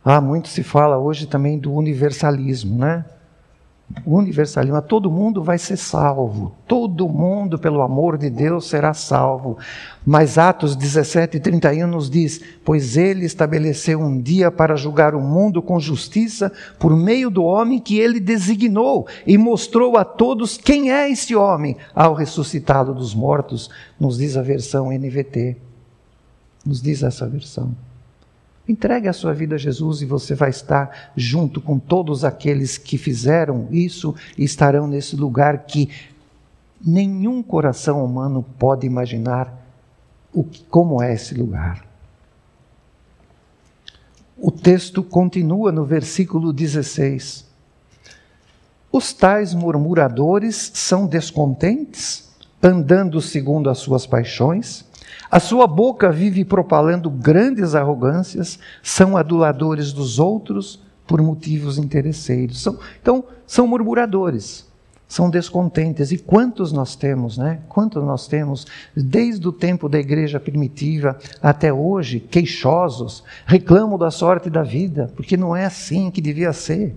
Ah, 0.04 0.20
muito 0.20 0.48
se 0.48 0.62
fala 0.62 0.98
hoje 0.98 1.26
também 1.26 1.58
do 1.58 1.72
universalismo, 1.72 2.78
né? 2.78 3.04
Universalismo, 4.04 4.80
todo 4.82 5.10
mundo 5.10 5.42
vai 5.42 5.58
ser 5.58 5.76
salvo, 5.76 6.54
todo 6.66 7.08
mundo, 7.08 7.58
pelo 7.58 7.82
amor 7.82 8.18
de 8.18 8.28
Deus, 8.28 8.68
será 8.68 8.92
salvo. 8.92 9.58
Mas 10.04 10.38
Atos 10.38 10.76
17, 10.76 11.40
31 11.40 11.86
nos 11.86 12.10
diz: 12.10 12.40
Pois 12.64 12.96
ele 12.96 13.24
estabeleceu 13.24 14.00
um 14.00 14.20
dia 14.20 14.50
para 14.50 14.76
julgar 14.76 15.14
o 15.14 15.20
mundo 15.20 15.62
com 15.62 15.78
justiça 15.78 16.52
por 16.78 16.96
meio 16.96 17.30
do 17.30 17.44
homem 17.44 17.78
que 17.78 17.98
ele 17.98 18.20
designou, 18.20 19.06
e 19.26 19.38
mostrou 19.38 19.96
a 19.96 20.04
todos 20.04 20.56
quem 20.56 20.92
é 20.92 21.10
esse 21.10 21.34
homem 21.34 21.76
ao 21.94 22.14
ressuscitá-lo 22.14 22.94
dos 22.94 23.14
mortos, 23.14 23.70
nos 23.98 24.18
diz 24.18 24.36
a 24.36 24.42
versão 24.42 24.90
NVT. 24.90 25.56
Nos 26.64 26.82
diz 26.82 27.02
essa 27.04 27.28
versão. 27.28 27.85
Entregue 28.68 29.06
a 29.06 29.12
sua 29.12 29.32
vida 29.32 29.54
a 29.54 29.58
Jesus 29.58 30.02
e 30.02 30.06
você 30.06 30.34
vai 30.34 30.50
estar 30.50 31.12
junto 31.16 31.60
com 31.60 31.78
todos 31.78 32.24
aqueles 32.24 32.76
que 32.76 32.98
fizeram 32.98 33.68
isso 33.70 34.14
e 34.36 34.42
estarão 34.42 34.88
nesse 34.88 35.14
lugar 35.14 35.66
que 35.66 35.88
nenhum 36.84 37.42
coração 37.42 38.04
humano 38.04 38.44
pode 38.58 38.86
imaginar 38.86 39.52
o 40.32 40.42
que, 40.42 40.64
como 40.64 41.00
é 41.00 41.14
esse 41.14 41.34
lugar. 41.34 41.86
O 44.36 44.50
texto 44.50 45.02
continua 45.02 45.72
no 45.72 45.84
versículo 45.84 46.52
16. 46.52 47.46
Os 48.92 49.12
tais 49.12 49.54
murmuradores 49.54 50.72
são 50.74 51.06
descontentes, 51.06 52.28
andando 52.62 53.20
segundo 53.20 53.70
as 53.70 53.78
suas 53.78 54.06
paixões, 54.06 54.84
a 55.30 55.40
sua 55.40 55.66
boca 55.66 56.10
vive 56.10 56.44
propalando 56.44 57.10
grandes 57.10 57.74
arrogâncias, 57.74 58.58
são 58.82 59.16
aduladores 59.16 59.92
dos 59.92 60.18
outros 60.18 60.80
por 61.06 61.20
motivos 61.20 61.78
interesseiros. 61.78 62.62
São, 62.62 62.78
então, 63.00 63.24
são 63.46 63.66
murmuradores. 63.66 64.66
são 65.08 65.30
descontentes. 65.30 66.10
E 66.10 66.18
quantos 66.18 66.72
nós 66.72 66.96
temos, 66.96 67.38
né? 67.38 67.60
Quantos 67.68 68.02
nós 68.02 68.26
temos, 68.26 68.66
desde 68.94 69.46
o 69.46 69.52
tempo 69.52 69.88
da 69.88 69.98
igreja 69.98 70.40
primitiva 70.40 71.16
até 71.40 71.72
hoje, 71.72 72.20
queixosos, 72.20 73.22
reclamam 73.46 73.98
da 73.98 74.10
sorte 74.10 74.50
da 74.50 74.62
vida, 74.62 75.12
porque 75.14 75.36
não 75.36 75.54
é 75.54 75.64
assim 75.64 76.10
que 76.10 76.20
devia 76.20 76.52
ser. 76.52 76.96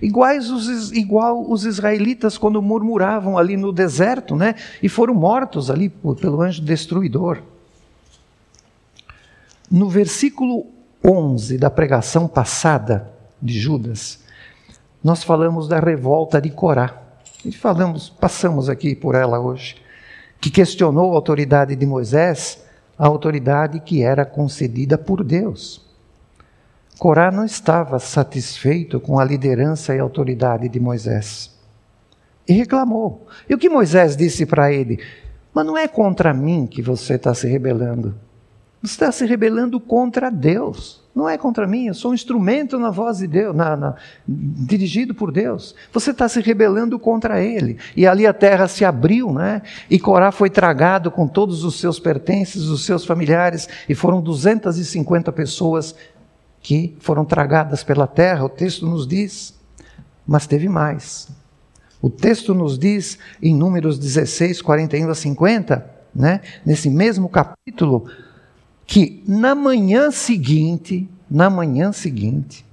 Iguais 0.00 0.50
os, 0.50 0.92
igual 0.92 1.50
os 1.50 1.64
israelitas 1.64 2.38
quando 2.38 2.62
murmuravam 2.62 3.36
ali 3.36 3.56
no 3.56 3.72
deserto, 3.72 4.36
né? 4.36 4.54
E 4.80 4.88
foram 4.88 5.14
mortos 5.14 5.70
ali 5.70 5.88
pelo 6.20 6.40
anjo 6.40 6.62
destruidor. 6.62 7.42
No 9.72 9.88
versículo 9.88 10.66
11 11.02 11.56
da 11.56 11.70
pregação 11.70 12.28
passada 12.28 13.10
de 13.40 13.58
Judas, 13.58 14.18
nós 15.02 15.24
falamos 15.24 15.66
da 15.66 15.80
revolta 15.80 16.42
de 16.42 16.50
Corá. 16.50 17.00
E 17.42 17.50
falamos, 17.50 18.10
passamos 18.10 18.68
aqui 18.68 18.94
por 18.94 19.14
ela 19.14 19.40
hoje, 19.40 19.76
que 20.38 20.50
questionou 20.50 21.12
a 21.12 21.14
autoridade 21.14 21.74
de 21.74 21.86
Moisés, 21.86 22.62
a 22.98 23.06
autoridade 23.06 23.80
que 23.80 24.02
era 24.02 24.26
concedida 24.26 24.98
por 24.98 25.24
Deus. 25.24 25.80
Corá 26.98 27.30
não 27.30 27.46
estava 27.46 27.98
satisfeito 27.98 29.00
com 29.00 29.18
a 29.18 29.24
liderança 29.24 29.94
e 29.96 29.98
autoridade 29.98 30.68
de 30.68 30.78
Moisés. 30.78 31.50
E 32.46 32.52
reclamou. 32.52 33.26
E 33.48 33.54
o 33.54 33.58
que 33.58 33.70
Moisés 33.70 34.18
disse 34.18 34.44
para 34.44 34.70
ele? 34.70 35.02
Mas 35.54 35.64
não 35.64 35.78
é 35.78 35.88
contra 35.88 36.34
mim 36.34 36.66
que 36.66 36.82
você 36.82 37.14
está 37.14 37.32
se 37.32 37.48
rebelando. 37.48 38.14
Você 38.82 38.94
está 38.94 39.12
se 39.12 39.24
rebelando 39.24 39.78
contra 39.78 40.30
Deus. 40.30 41.00
Não 41.14 41.28
é 41.28 41.36
contra 41.36 41.66
mim, 41.66 41.88
eu 41.88 41.94
sou 41.94 42.10
um 42.10 42.14
instrumento 42.14 42.78
na 42.78 42.90
voz 42.90 43.18
de 43.18 43.26
Deus, 43.26 43.54
na, 43.54 43.76
na, 43.76 43.94
dirigido 44.26 45.14
por 45.14 45.30
Deus. 45.30 45.74
Você 45.92 46.10
está 46.10 46.26
se 46.26 46.40
rebelando 46.40 46.98
contra 46.98 47.42
Ele. 47.42 47.76
E 47.94 48.06
ali 48.06 48.26
a 48.26 48.32
terra 48.32 48.66
se 48.66 48.82
abriu, 48.82 49.30
né? 49.30 49.60
E 49.90 50.00
Corá 50.00 50.32
foi 50.32 50.48
tragado 50.48 51.10
com 51.10 51.28
todos 51.28 51.64
os 51.64 51.78
seus 51.78 52.00
pertences, 52.00 52.62
os 52.62 52.86
seus 52.86 53.04
familiares, 53.04 53.68
e 53.86 53.94
foram 53.94 54.22
250 54.22 55.30
pessoas 55.32 55.94
que 56.62 56.96
foram 56.98 57.26
tragadas 57.26 57.84
pela 57.84 58.06
terra, 58.06 58.44
o 58.44 58.48
texto 58.48 58.86
nos 58.86 59.06
diz. 59.06 59.54
Mas 60.26 60.46
teve 60.46 60.68
mais. 60.68 61.28
O 62.00 62.08
texto 62.08 62.54
nos 62.54 62.78
diz, 62.78 63.18
em 63.42 63.54
Números 63.54 63.98
16, 63.98 64.62
41 64.62 65.10
a 65.10 65.14
50, 65.14 65.90
né? 66.14 66.40
nesse 66.64 66.88
mesmo 66.88 67.28
capítulo, 67.28 68.06
que 68.86 69.22
na 69.26 69.54
manhã 69.54 70.10
seguinte, 70.10 71.08
na 71.30 71.48
manhã 71.48 71.92
seguinte, 71.92 72.64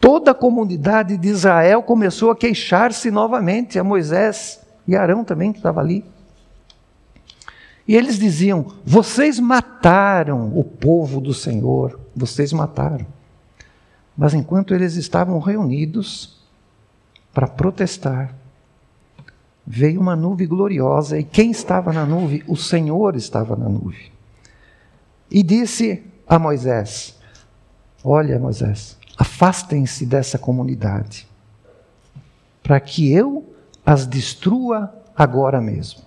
toda 0.00 0.30
a 0.30 0.34
comunidade 0.34 1.16
de 1.16 1.28
Israel 1.28 1.82
começou 1.82 2.30
a 2.30 2.36
queixar-se 2.36 3.10
novamente 3.10 3.78
a 3.78 3.84
Moisés 3.84 4.60
e 4.86 4.96
Arão 4.96 5.24
também 5.24 5.52
que 5.52 5.58
estava 5.58 5.80
ali. 5.80 6.04
E 7.86 7.94
eles 7.94 8.18
diziam: 8.18 8.72
Vocês 8.84 9.38
mataram 9.38 10.56
o 10.56 10.64
povo 10.64 11.20
do 11.20 11.34
Senhor, 11.34 11.98
vocês 12.14 12.52
mataram. 12.52 13.06
Mas 14.16 14.32
enquanto 14.32 14.72
eles 14.72 14.94
estavam 14.94 15.38
reunidos 15.40 16.38
para 17.32 17.48
protestar, 17.48 18.32
veio 19.66 20.00
uma 20.00 20.14
nuvem 20.14 20.46
gloriosa, 20.46 21.18
e 21.18 21.24
quem 21.24 21.50
estava 21.50 21.92
na 21.92 22.06
nuvem? 22.06 22.42
O 22.46 22.56
Senhor 22.56 23.16
estava 23.16 23.56
na 23.56 23.68
nuvem 23.68 24.13
e 25.30 25.42
disse 25.42 26.02
a 26.26 26.38
Moisés: 26.38 27.18
Olha, 28.02 28.38
Moisés, 28.38 28.96
afastem-se 29.16 30.04
dessa 30.06 30.38
comunidade, 30.38 31.26
para 32.62 32.80
que 32.80 33.12
eu 33.12 33.54
as 33.84 34.06
destrua 34.06 34.94
agora 35.16 35.60
mesmo. 35.60 36.02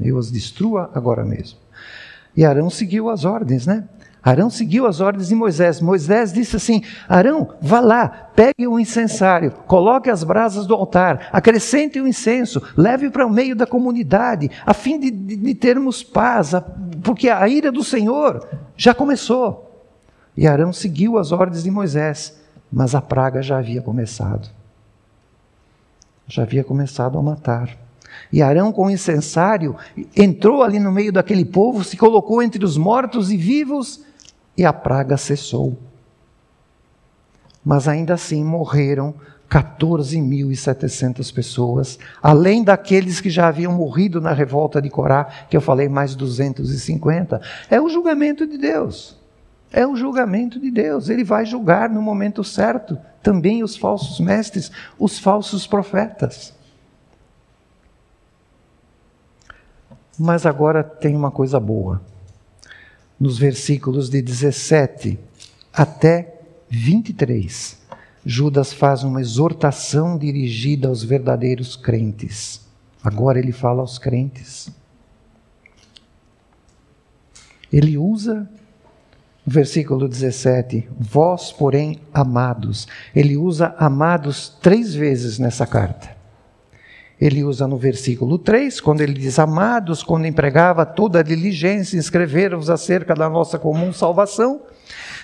Eu 0.00 0.18
as 0.18 0.30
destrua 0.30 0.90
agora 0.94 1.24
mesmo. 1.24 1.58
E 2.36 2.44
Arão 2.44 2.70
seguiu 2.70 3.08
as 3.08 3.24
ordens, 3.24 3.66
né? 3.66 3.88
Arão 4.22 4.48
seguiu 4.48 4.86
as 4.86 5.00
ordens 5.00 5.28
de 5.28 5.34
Moisés. 5.34 5.80
Moisés 5.80 6.32
disse 6.32 6.54
assim: 6.54 6.82
Arão, 7.08 7.54
vá 7.60 7.80
lá, 7.80 8.08
pegue 8.08 8.68
o 8.68 8.78
incensário, 8.78 9.50
coloque 9.66 10.08
as 10.08 10.22
brasas 10.22 10.64
do 10.64 10.74
altar, 10.74 11.28
acrescente 11.32 12.00
o 12.00 12.06
incenso, 12.06 12.62
leve 12.76 13.10
para 13.10 13.26
o 13.26 13.30
meio 13.30 13.56
da 13.56 13.66
comunidade, 13.66 14.48
a 14.64 14.72
fim 14.72 15.00
de, 15.00 15.10
de, 15.10 15.36
de 15.36 15.54
termos 15.54 16.04
paz, 16.04 16.52
porque 17.02 17.28
a 17.28 17.48
ira 17.48 17.72
do 17.72 17.82
Senhor 17.82 18.46
já 18.76 18.94
começou. 18.94 19.68
E 20.36 20.46
Arão 20.46 20.72
seguiu 20.72 21.18
as 21.18 21.32
ordens 21.32 21.64
de 21.64 21.70
Moisés, 21.70 22.40
mas 22.72 22.94
a 22.94 23.02
praga 23.02 23.42
já 23.42 23.58
havia 23.58 23.82
começado. 23.82 24.48
Já 26.28 26.42
havia 26.42 26.62
começado 26.62 27.18
a 27.18 27.22
matar. 27.22 27.76
E 28.32 28.40
Arão, 28.40 28.72
com 28.72 28.86
o 28.86 28.90
incensário, 28.90 29.76
entrou 30.16 30.62
ali 30.62 30.78
no 30.78 30.92
meio 30.92 31.12
daquele 31.12 31.44
povo, 31.44 31.82
se 31.82 31.96
colocou 31.96 32.42
entre 32.42 32.64
os 32.64 32.76
mortos 32.76 33.30
e 33.30 33.36
vivos 33.36 34.00
e 34.56 34.64
a 34.64 34.72
praga 34.72 35.16
cessou. 35.16 35.78
Mas 37.64 37.86
ainda 37.86 38.14
assim 38.14 38.44
morreram 38.44 39.14
14.700 39.48 41.32
pessoas, 41.32 41.98
além 42.22 42.64
daqueles 42.64 43.20
que 43.20 43.28
já 43.28 43.48
haviam 43.48 43.72
morrido 43.72 44.20
na 44.20 44.32
revolta 44.32 44.80
de 44.80 44.88
Corá, 44.88 45.24
que 45.48 45.56
eu 45.56 45.60
falei 45.60 45.88
mais 45.88 46.14
250. 46.14 47.40
É 47.70 47.80
o 47.80 47.88
julgamento 47.88 48.46
de 48.46 48.56
Deus. 48.56 49.20
É 49.70 49.86
o 49.86 49.94
julgamento 49.94 50.58
de 50.58 50.70
Deus. 50.70 51.08
Ele 51.10 51.22
vai 51.22 51.44
julgar 51.44 51.90
no 51.90 52.00
momento 52.00 52.42
certo 52.42 52.98
também 53.22 53.62
os 53.62 53.76
falsos 53.76 54.18
mestres, 54.20 54.72
os 54.98 55.18
falsos 55.18 55.66
profetas. 55.66 56.54
Mas 60.18 60.46
agora 60.46 60.82
tem 60.82 61.14
uma 61.14 61.30
coisa 61.30 61.60
boa 61.60 62.00
nos 63.22 63.38
versículos 63.38 64.10
de 64.10 64.20
17 64.20 65.16
até 65.72 66.40
23, 66.68 67.78
Judas 68.26 68.72
faz 68.72 69.04
uma 69.04 69.20
exortação 69.20 70.18
dirigida 70.18 70.88
aos 70.88 71.04
verdadeiros 71.04 71.76
crentes. 71.76 72.62
Agora 73.00 73.38
ele 73.38 73.52
fala 73.52 73.80
aos 73.80 73.96
crentes. 73.96 74.72
Ele 77.72 77.96
usa 77.96 78.50
versículo 79.46 80.08
17, 80.08 80.88
vós, 80.98 81.52
porém, 81.52 82.00
amados. 82.12 82.88
Ele 83.14 83.36
usa 83.36 83.72
amados 83.78 84.48
três 84.60 84.96
vezes 84.96 85.38
nessa 85.38 85.64
carta. 85.64 86.21
Ele 87.22 87.44
usa 87.44 87.68
no 87.68 87.76
versículo 87.76 88.36
3, 88.36 88.80
quando 88.80 89.00
ele 89.00 89.12
diz: 89.12 89.38
Amados, 89.38 90.02
quando 90.02 90.26
empregava 90.26 90.84
toda 90.84 91.20
a 91.20 91.22
diligência 91.22 91.94
em 91.94 92.00
escrever-vos 92.00 92.68
acerca 92.68 93.14
da 93.14 93.30
nossa 93.30 93.60
comum 93.60 93.92
salvação. 93.92 94.62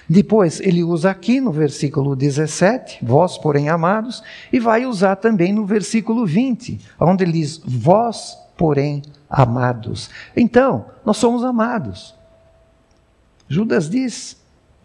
Depois, 0.09 0.61
ele 0.61 0.85
usa 0.85 1.11
aqui 1.11 1.41
no 1.41 1.51
versículo 1.51 2.15
17, 2.15 3.05
vós, 3.05 3.37
porém, 3.37 3.69
amados, 3.69 4.23
e 4.53 4.61
vai 4.61 4.87
usar 4.87 5.17
também 5.17 5.53
no 5.53 5.67
versículo 5.67 6.25
20, 6.25 6.79
onde 7.01 7.25
ele 7.25 7.33
diz: 7.33 7.61
Vós, 7.67 8.39
porém, 8.57 9.03
amados. 9.29 10.09
Então, 10.37 10.87
nós 11.05 11.17
somos 11.17 11.43
amados. 11.43 12.15
Judas 13.49 13.91
diz, 13.91 14.37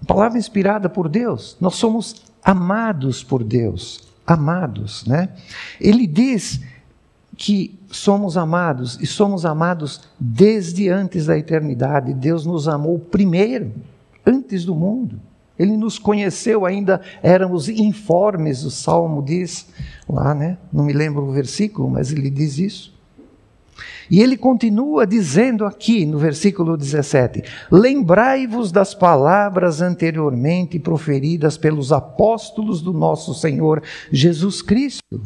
palavra 0.08 0.40
inspirada 0.40 0.90
por 0.90 1.08
Deus, 1.08 1.58
nós 1.62 1.76
somos 1.76 2.24
amados 2.44 3.24
por 3.24 3.44
Deus. 3.44 4.12
Amados, 4.26 5.06
né? 5.06 5.30
Ele 5.82 6.08
diz 6.08 6.62
que 7.36 7.80
somos 7.90 8.38
amados 8.38 9.00
e 9.02 9.06
somos 9.06 9.46
amados 9.46 10.02
desde 10.20 10.90
antes 10.90 11.26
da 11.26 11.38
eternidade. 11.38 12.14
Deus 12.14 12.46
nos 12.46 12.68
amou 12.68 13.00
primeiro, 13.00 13.72
antes 14.26 14.66
do 14.66 14.76
mundo. 14.76 15.20
Ele 15.58 15.78
nos 15.78 16.00
conheceu 16.00 16.66
ainda, 16.66 17.02
éramos 17.22 17.70
informes, 17.70 18.64
o 18.64 18.72
Salmo 18.72 19.22
diz 19.22 19.68
lá, 20.10 20.34
né? 20.34 20.58
Não 20.72 20.84
me 20.84 20.94
lembro 20.94 21.24
o 21.24 21.32
versículo, 21.32 21.90
mas 21.90 22.12
ele 22.12 22.30
diz 22.30 22.58
isso. 22.58 22.94
E 24.10 24.22
ele 24.22 24.36
continua 24.36 25.08
dizendo 25.08 25.66
aqui 25.66 26.06
no 26.06 26.18
versículo 26.18 26.76
17: 26.76 27.44
Lembrai-vos 27.72 28.72
das 28.72 28.94
palavras 28.94 29.82
anteriormente 29.82 30.80
proferidas 30.80 31.58
pelos 31.58 31.92
apóstolos 31.92 32.82
do 32.82 32.94
nosso 32.94 33.34
Senhor 33.34 33.82
Jesus 34.12 34.62
Cristo 34.62 35.22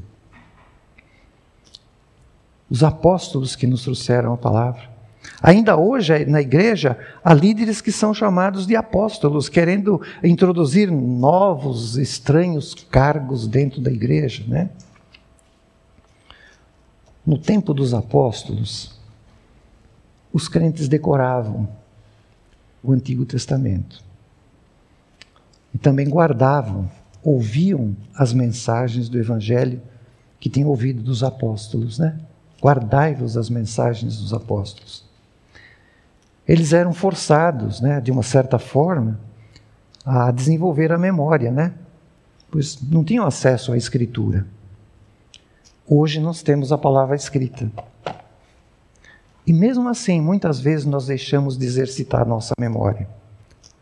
os 2.69 2.83
apóstolos 2.83 3.55
que 3.55 3.67
nos 3.67 3.83
trouxeram 3.83 4.33
a 4.33 4.37
palavra. 4.37 4.97
Ainda 5.41 5.77
hoje, 5.77 6.25
na 6.25 6.41
igreja, 6.41 6.97
há 7.23 7.33
líderes 7.33 7.79
que 7.81 7.91
são 7.91 8.13
chamados 8.13 8.65
de 8.65 8.75
apóstolos, 8.75 9.49
querendo 9.49 10.01
introduzir 10.23 10.91
novos, 10.91 11.97
estranhos 11.97 12.73
cargos 12.73 13.47
dentro 13.47 13.79
da 13.79 13.91
igreja. 13.91 14.43
Né? 14.47 14.69
No 17.25 17.37
tempo 17.37 17.73
dos 17.73 17.93
apóstolos, 17.93 18.99
os 20.33 20.47
crentes 20.47 20.87
decoravam 20.87 21.67
o 22.83 22.91
Antigo 22.91 23.25
Testamento 23.25 24.03
e 25.73 25.77
também 25.77 26.09
guardavam, 26.09 26.89
ouviam 27.23 27.95
as 28.15 28.33
mensagens 28.33 29.09
do 29.09 29.19
Evangelho 29.19 29.81
que 30.39 30.49
tem 30.49 30.65
ouvido 30.65 31.03
dos 31.03 31.23
apóstolos, 31.23 31.99
né? 31.99 32.17
Guardai-vos 32.61 33.37
as 33.37 33.49
mensagens 33.49 34.17
dos 34.19 34.33
apóstolos. 34.33 35.05
Eles 36.47 36.73
eram 36.73 36.93
forçados, 36.93 37.81
né, 37.81 37.99
de 37.99 38.11
uma 38.11 38.23
certa 38.23 38.57
forma, 38.57 39.19
a 40.05 40.31
desenvolver 40.31 40.91
a 40.91 40.97
memória, 40.97 41.51
né? 41.51 41.73
Pois 42.49 42.81
não 42.81 43.03
tinham 43.03 43.25
acesso 43.25 43.73
à 43.73 43.77
escritura. 43.77 44.47
Hoje 45.85 46.19
nós 46.19 46.41
temos 46.41 46.71
a 46.71 46.77
palavra 46.77 47.15
escrita. 47.15 47.69
E 49.45 49.53
mesmo 49.53 49.87
assim, 49.87 50.19
muitas 50.19 50.59
vezes 50.59 50.85
nós 50.85 51.07
deixamos 51.07 51.57
de 51.57 51.65
exercitar 51.65 52.25
nossa 52.25 52.53
memória. 52.59 53.07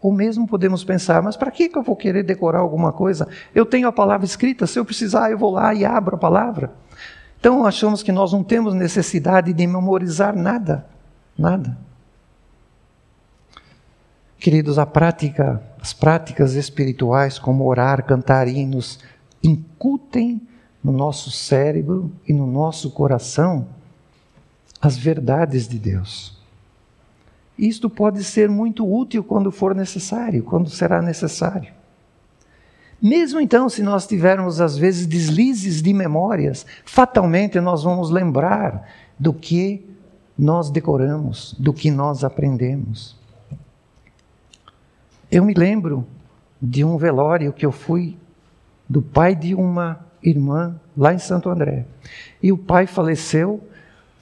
Ou 0.02 0.12
mesmo 0.12 0.48
podemos 0.48 0.84
pensar, 0.84 1.24
mas 1.24 1.36
para 1.36 1.50
que 1.50 1.72
eu 1.74 1.82
vou 1.82 1.96
querer 1.96 2.22
decorar 2.24 2.60
alguma 2.60 2.92
coisa? 2.92 3.28
Eu 3.56 3.66
tenho 3.66 3.88
a 3.88 3.92
palavra 3.92 4.26
escrita, 4.26 4.68
se 4.68 4.78
eu 4.78 4.86
precisar, 4.86 5.32
eu 5.32 5.38
vou 5.38 5.52
lá 5.52 5.74
e 5.74 5.84
abro 5.84 6.16
a 6.16 6.20
palavra. 6.20 6.72
Então 7.46 7.64
achamos 7.64 8.02
que 8.02 8.12
nós 8.12 8.34
não 8.34 8.44
temos 8.44 8.74
necessidade 8.74 9.54
de 9.54 9.68
memorizar 9.68 10.36
nada. 10.36 10.84
Nada. 11.38 11.78
Queridos, 14.40 14.80
a 14.80 14.86
prática, 14.88 15.62
as 15.80 15.94
práticas 15.94 16.56
espirituais, 16.56 17.38
como 17.38 17.68
orar, 17.68 18.04
cantar 18.04 18.48
hinos, 18.48 18.98
incutem 19.44 20.42
no 20.84 20.92
nosso 20.92 21.30
cérebro 21.30 22.12
e 22.28 22.34
no 22.34 22.48
nosso 22.48 22.90
coração 22.90 23.68
as 24.82 24.98
verdades 24.98 25.68
de 25.68 25.78
Deus. 25.78 26.36
Isto 27.56 27.92
pode 27.92 28.24
ser 28.24 28.50
muito 28.50 28.92
útil 28.92 29.24
quando 29.24 29.52
for 29.52 29.76
necessário, 29.76 30.42
quando 30.42 30.68
será 30.68 31.00
necessário. 31.00 31.72
Mesmo 33.06 33.40
então, 33.40 33.70
se 33.70 33.84
nós 33.84 34.08
tivermos 34.08 34.60
às 34.60 34.76
vezes 34.76 35.06
deslizes 35.06 35.80
de 35.80 35.94
memórias, 35.94 36.66
fatalmente 36.84 37.60
nós 37.60 37.84
vamos 37.84 38.10
lembrar 38.10 38.90
do 39.20 39.32
que 39.32 39.88
nós 40.36 40.72
decoramos, 40.72 41.54
do 41.60 41.72
que 41.72 41.92
nós 41.92 42.24
aprendemos. 42.24 43.16
Eu 45.32 45.46
me 45.46 45.54
lembro 45.54 46.04
de 46.60 46.84
um 46.84 46.98
velório 46.98 47.54
que 47.54 47.64
eu 47.64 47.72
fui 47.72 48.18
do 48.90 49.04
pai 49.04 49.36
de 49.36 49.54
uma 49.54 50.04
irmã 50.24 50.76
lá 50.98 51.14
em 51.14 51.20
Santo 51.20 51.48
André. 51.48 51.86
E 52.42 52.52
o 52.52 52.58
pai 52.58 52.88
faleceu 52.88 53.62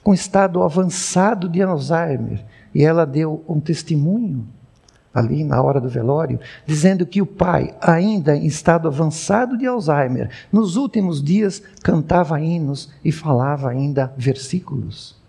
com 0.03 0.13
estado 0.13 0.61
avançado 0.61 1.47
de 1.47 1.61
Alzheimer. 1.61 2.43
E 2.75 2.83
ela 2.83 3.05
deu 3.05 3.45
um 3.47 3.61
testemunho 3.61 4.45
ali 5.13 5.43
na 5.43 5.62
hora 5.62 5.80
do 5.80 5.88
velório, 5.88 6.39
dizendo 6.65 7.06
que 7.06 7.21
o 7.21 7.26
pai, 7.26 7.76
ainda 7.80 8.36
em 8.36 8.45
estado 8.45 8.88
avançado 8.88 9.58
de 9.58 9.67
Alzheimer, 9.67 10.30
nos 10.52 10.76
últimos 10.76 11.23
dias 11.23 11.62
cantava 11.84 12.41
hinos 12.41 12.89
e 13.06 13.12
falava 13.12 13.69
ainda 13.69 14.13
versículos. 14.17 15.21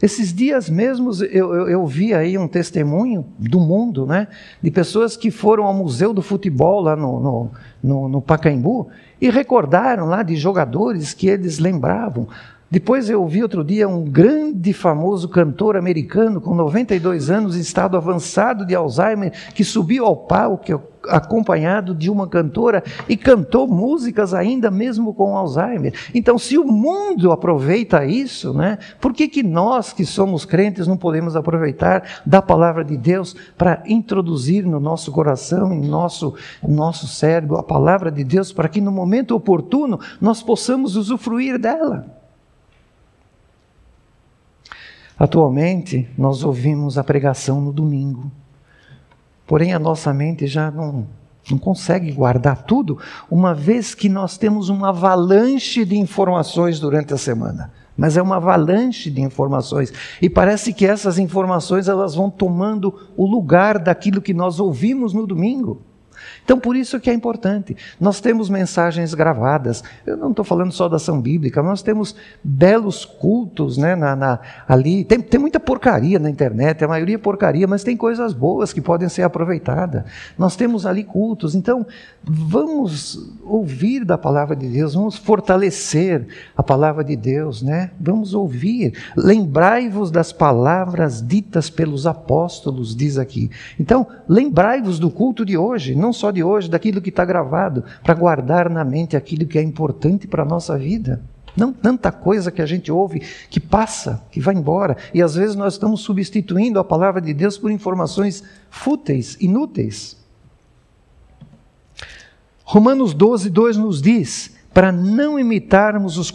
Esses 0.00 0.32
dias 0.32 0.70
mesmos 0.70 1.20
eu, 1.20 1.52
eu, 1.52 1.68
eu, 1.68 1.86
vi 1.86 2.14
aí 2.14 2.38
um 2.38 2.46
testemunho 2.46 3.26
do 3.36 3.58
mundo, 3.58 4.06
né? 4.06 4.28
De 4.62 4.70
pessoas 4.70 5.16
que 5.16 5.28
foram 5.28 5.64
ao 5.64 5.74
Museu 5.74 6.14
do 6.14 6.22
Futebol 6.22 6.80
lá 6.80 6.94
no, 6.94 7.18
no, 7.18 7.50
no, 7.82 8.08
no 8.08 8.22
Pacaembu 8.22 8.88
e 9.20 9.28
recordaram 9.28 10.06
lá 10.06 10.22
de 10.22 10.36
jogadores 10.36 11.12
que 11.12 11.26
eles 11.28 11.58
lembravam. 11.58 12.28
Depois 12.70 13.08
eu 13.08 13.26
vi 13.26 13.42
outro 13.42 13.64
dia 13.64 13.88
um 13.88 14.04
grande 14.04 14.74
famoso 14.74 15.26
cantor 15.26 15.74
americano 15.74 16.38
com 16.38 16.54
92 16.54 17.30
anos 17.30 17.56
em 17.56 17.60
estado 17.60 17.96
avançado 17.96 18.66
de 18.66 18.74
Alzheimer 18.74 19.32
que 19.54 19.64
subiu 19.64 20.04
ao 20.04 20.14
palco 20.14 20.82
acompanhado 21.08 21.94
de 21.94 22.10
uma 22.10 22.28
cantora 22.28 22.82
e 23.08 23.16
cantou 23.16 23.66
músicas 23.66 24.34
ainda 24.34 24.70
mesmo 24.70 25.14
com 25.14 25.34
Alzheimer. 25.34 25.94
Então, 26.14 26.36
se 26.36 26.58
o 26.58 26.64
mundo 26.64 27.32
aproveita 27.32 28.04
isso, 28.04 28.52
né, 28.52 28.76
por 29.00 29.14
que, 29.14 29.28
que 29.28 29.42
nós 29.42 29.94
que 29.94 30.04
somos 30.04 30.44
crentes 30.44 30.86
não 30.86 30.98
podemos 30.98 31.36
aproveitar 31.36 32.20
da 32.26 32.42
palavra 32.42 32.84
de 32.84 32.98
Deus 32.98 33.34
para 33.56 33.82
introduzir 33.86 34.66
no 34.66 34.78
nosso 34.78 35.10
coração, 35.10 35.72
em 35.72 35.86
nosso, 35.86 36.34
nosso 36.62 37.06
cérebro, 37.06 37.56
a 37.56 37.62
palavra 37.62 38.10
de 38.10 38.24
Deus, 38.24 38.52
para 38.52 38.68
que 38.68 38.80
no 38.80 38.92
momento 38.92 39.34
oportuno 39.34 39.98
nós 40.20 40.42
possamos 40.42 40.96
usufruir 40.96 41.58
dela? 41.58 42.17
Atualmente, 45.18 46.08
nós 46.16 46.44
ouvimos 46.44 46.96
a 46.96 47.02
pregação 47.02 47.60
no 47.60 47.72
domingo, 47.72 48.30
porém 49.46 49.72
a 49.72 49.78
nossa 49.78 50.14
mente 50.14 50.46
já 50.46 50.70
não, 50.70 51.08
não 51.50 51.58
consegue 51.58 52.12
guardar 52.12 52.62
tudo, 52.62 52.98
uma 53.28 53.52
vez 53.52 53.96
que 53.96 54.08
nós 54.08 54.38
temos 54.38 54.68
uma 54.68 54.90
avalanche 54.90 55.84
de 55.84 55.96
informações 55.96 56.78
durante 56.78 57.12
a 57.12 57.18
semana. 57.18 57.72
Mas 57.96 58.16
é 58.16 58.22
uma 58.22 58.36
avalanche 58.36 59.10
de 59.10 59.20
informações 59.20 59.92
e 60.22 60.30
parece 60.30 60.72
que 60.72 60.86
essas 60.86 61.18
informações 61.18 61.88
elas 61.88 62.14
vão 62.14 62.30
tomando 62.30 62.94
o 63.16 63.26
lugar 63.26 63.76
daquilo 63.76 64.22
que 64.22 64.32
nós 64.32 64.60
ouvimos 64.60 65.12
no 65.12 65.26
domingo. 65.26 65.82
Então, 66.44 66.58
por 66.58 66.76
isso 66.76 66.98
que 67.00 67.10
é 67.10 67.12
importante. 67.12 67.76
Nós 68.00 68.20
temos 68.20 68.48
mensagens 68.48 69.14
gravadas. 69.14 69.82
Eu 70.06 70.16
não 70.16 70.30
estou 70.30 70.44
falando 70.44 70.72
só 70.72 70.88
da 70.88 70.96
ação 70.96 71.20
bíblica, 71.20 71.62
nós 71.62 71.82
temos 71.82 72.14
belos 72.42 73.04
cultos 73.04 73.76
né, 73.76 73.94
na, 73.94 74.16
na, 74.16 74.40
ali. 74.66 75.04
Tem, 75.04 75.20
tem 75.20 75.40
muita 75.40 75.60
porcaria 75.60 76.18
na 76.18 76.30
internet, 76.30 76.84
a 76.84 76.88
maioria 76.88 77.16
é 77.16 77.18
porcaria, 77.18 77.66
mas 77.66 77.84
tem 77.84 77.96
coisas 77.96 78.32
boas 78.32 78.72
que 78.72 78.80
podem 78.80 79.08
ser 79.08 79.22
aproveitadas. 79.22 80.04
Nós 80.36 80.56
temos 80.56 80.86
ali 80.86 81.04
cultos. 81.04 81.54
Então, 81.54 81.86
vamos 82.22 83.32
ouvir 83.44 84.04
da 84.04 84.18
palavra 84.18 84.54
de 84.54 84.68
Deus, 84.68 84.94
vamos 84.94 85.16
fortalecer 85.16 86.26
a 86.56 86.62
palavra 86.62 87.02
de 87.02 87.16
Deus, 87.16 87.62
né? 87.62 87.90
Vamos 88.00 88.34
ouvir. 88.34 88.94
Lembrai-vos 89.16 90.10
das 90.10 90.32
palavras 90.32 91.26
ditas 91.26 91.70
pelos 91.70 92.06
apóstolos, 92.06 92.94
diz 92.94 93.18
aqui. 93.18 93.50
Então, 93.78 94.06
lembrai-vos 94.28 94.98
do 94.98 95.10
culto 95.10 95.44
de 95.44 95.56
hoje, 95.56 95.94
não 95.94 96.07
só 96.12 96.30
de 96.30 96.42
hoje, 96.42 96.68
daquilo 96.68 97.00
que 97.00 97.10
está 97.10 97.24
gravado, 97.24 97.84
para 98.02 98.14
guardar 98.14 98.68
na 98.68 98.84
mente 98.84 99.16
aquilo 99.16 99.46
que 99.46 99.58
é 99.58 99.62
importante 99.62 100.26
para 100.26 100.42
a 100.42 100.46
nossa 100.46 100.76
vida. 100.76 101.20
Não 101.56 101.72
tanta 101.72 102.12
coisa 102.12 102.52
que 102.52 102.62
a 102.62 102.66
gente 102.66 102.92
ouve 102.92 103.20
que 103.50 103.58
passa, 103.58 104.22
que 104.30 104.40
vai 104.40 104.54
embora. 104.54 104.96
E 105.12 105.20
às 105.20 105.34
vezes 105.34 105.56
nós 105.56 105.74
estamos 105.74 106.02
substituindo 106.02 106.78
a 106.78 106.84
palavra 106.84 107.20
de 107.20 107.34
Deus 107.34 107.58
por 107.58 107.70
informações 107.70 108.44
fúteis, 108.70 109.36
inúteis. 109.40 110.16
Romanos 112.62 113.12
12, 113.14 113.50
2 113.50 113.76
nos 113.76 114.00
diz: 114.00 114.56
para 114.72 114.92
não 114.92 115.40
imitarmos 115.40 116.18
os, 116.18 116.32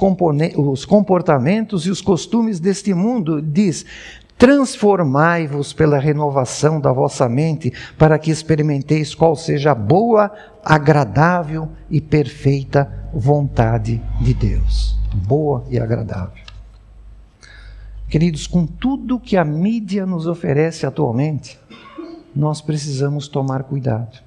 os 0.57 0.83
comportamentos 0.83 1.85
e 1.85 1.89
os 1.89 2.01
costumes 2.01 2.59
deste 2.59 2.93
mundo, 2.93 3.41
diz: 3.41 3.85
Transformai-vos 4.37 5.71
pela 5.73 5.97
renovação 5.99 6.79
da 6.79 6.91
vossa 6.91 7.29
mente, 7.29 7.71
para 7.97 8.19
que 8.19 8.31
experimenteis 8.31 9.15
qual 9.15 9.35
seja 9.35 9.71
a 9.71 9.75
boa, 9.75 10.31
agradável 10.63 11.69
e 11.89 12.01
perfeita 12.01 13.09
vontade 13.13 14.01
de 14.19 14.33
Deus. 14.33 14.97
Boa 15.13 15.63
e 15.69 15.79
agradável. 15.79 16.43
Queridos, 18.09 18.45
com 18.45 18.65
tudo 18.65 19.19
que 19.19 19.37
a 19.37 19.45
mídia 19.45 20.05
nos 20.05 20.27
oferece 20.27 20.85
atualmente, 20.85 21.59
nós 22.35 22.61
precisamos 22.61 23.27
tomar 23.27 23.63
cuidado. 23.63 24.19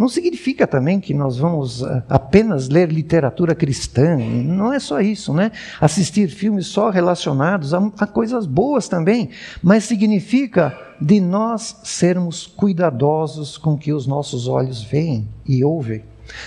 Não 0.00 0.08
significa 0.08 0.66
também 0.66 0.98
que 0.98 1.12
nós 1.12 1.36
vamos 1.36 1.82
eh, 1.82 2.02
apenas 2.08 2.70
ler 2.70 2.90
literatura 2.90 3.54
cristã, 3.54 4.16
não 4.16 4.72
é 4.72 4.78
só 4.78 4.98
isso, 4.98 5.34
né? 5.34 5.52
Assistir 5.78 6.28
filmes 6.28 6.68
só 6.68 6.88
relacionados 6.88 7.74
a, 7.74 7.86
a 7.98 8.06
coisas 8.06 8.46
boas 8.46 8.88
também, 8.88 9.28
mas 9.62 9.84
significa 9.84 10.74
de 10.98 11.20
nós 11.20 11.82
sermos 11.84 12.46
cuidadosos 12.46 13.58
com 13.58 13.74
o 13.74 13.78
que 13.78 13.92
os 13.92 14.06
nossos 14.06 14.48
olhos 14.48 14.82
veem 14.82 15.28
e 15.46 15.62
ouvem. 15.62 16.02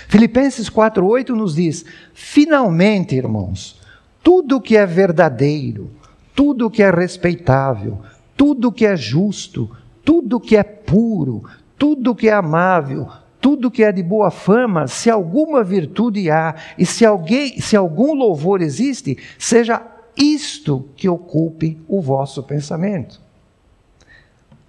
Filipenses 0.08 0.68
4:8 0.68 1.28
nos 1.28 1.54
diz: 1.54 1.84
"Finalmente, 2.12 3.14
irmãos, 3.14 3.80
tudo 4.20 4.60
que 4.60 4.76
é 4.76 4.84
verdadeiro, 4.84 5.92
tudo 6.34 6.68
que 6.68 6.82
é 6.82 6.90
respeitável, 6.90 8.00
tudo 8.36 8.72
que 8.72 8.84
é 8.84 8.96
justo, 8.96 9.70
tudo 10.04 10.40
que 10.40 10.56
é 10.56 10.64
puro, 10.64 11.44
tudo 11.78 12.16
que 12.16 12.28
é 12.28 12.32
amável, 12.32 13.08
tudo 13.44 13.70
que 13.70 13.84
é 13.84 13.92
de 13.92 14.02
boa 14.02 14.30
fama, 14.30 14.86
se 14.86 15.10
alguma 15.10 15.62
virtude 15.62 16.30
há 16.30 16.54
e 16.78 16.86
se 16.86 17.04
alguém, 17.04 17.60
se 17.60 17.76
algum 17.76 18.14
louvor 18.14 18.62
existe, 18.62 19.18
seja 19.38 19.82
isto 20.16 20.88
que 20.96 21.10
ocupe 21.10 21.78
o 21.86 22.00
vosso 22.00 22.42
pensamento. 22.42 23.20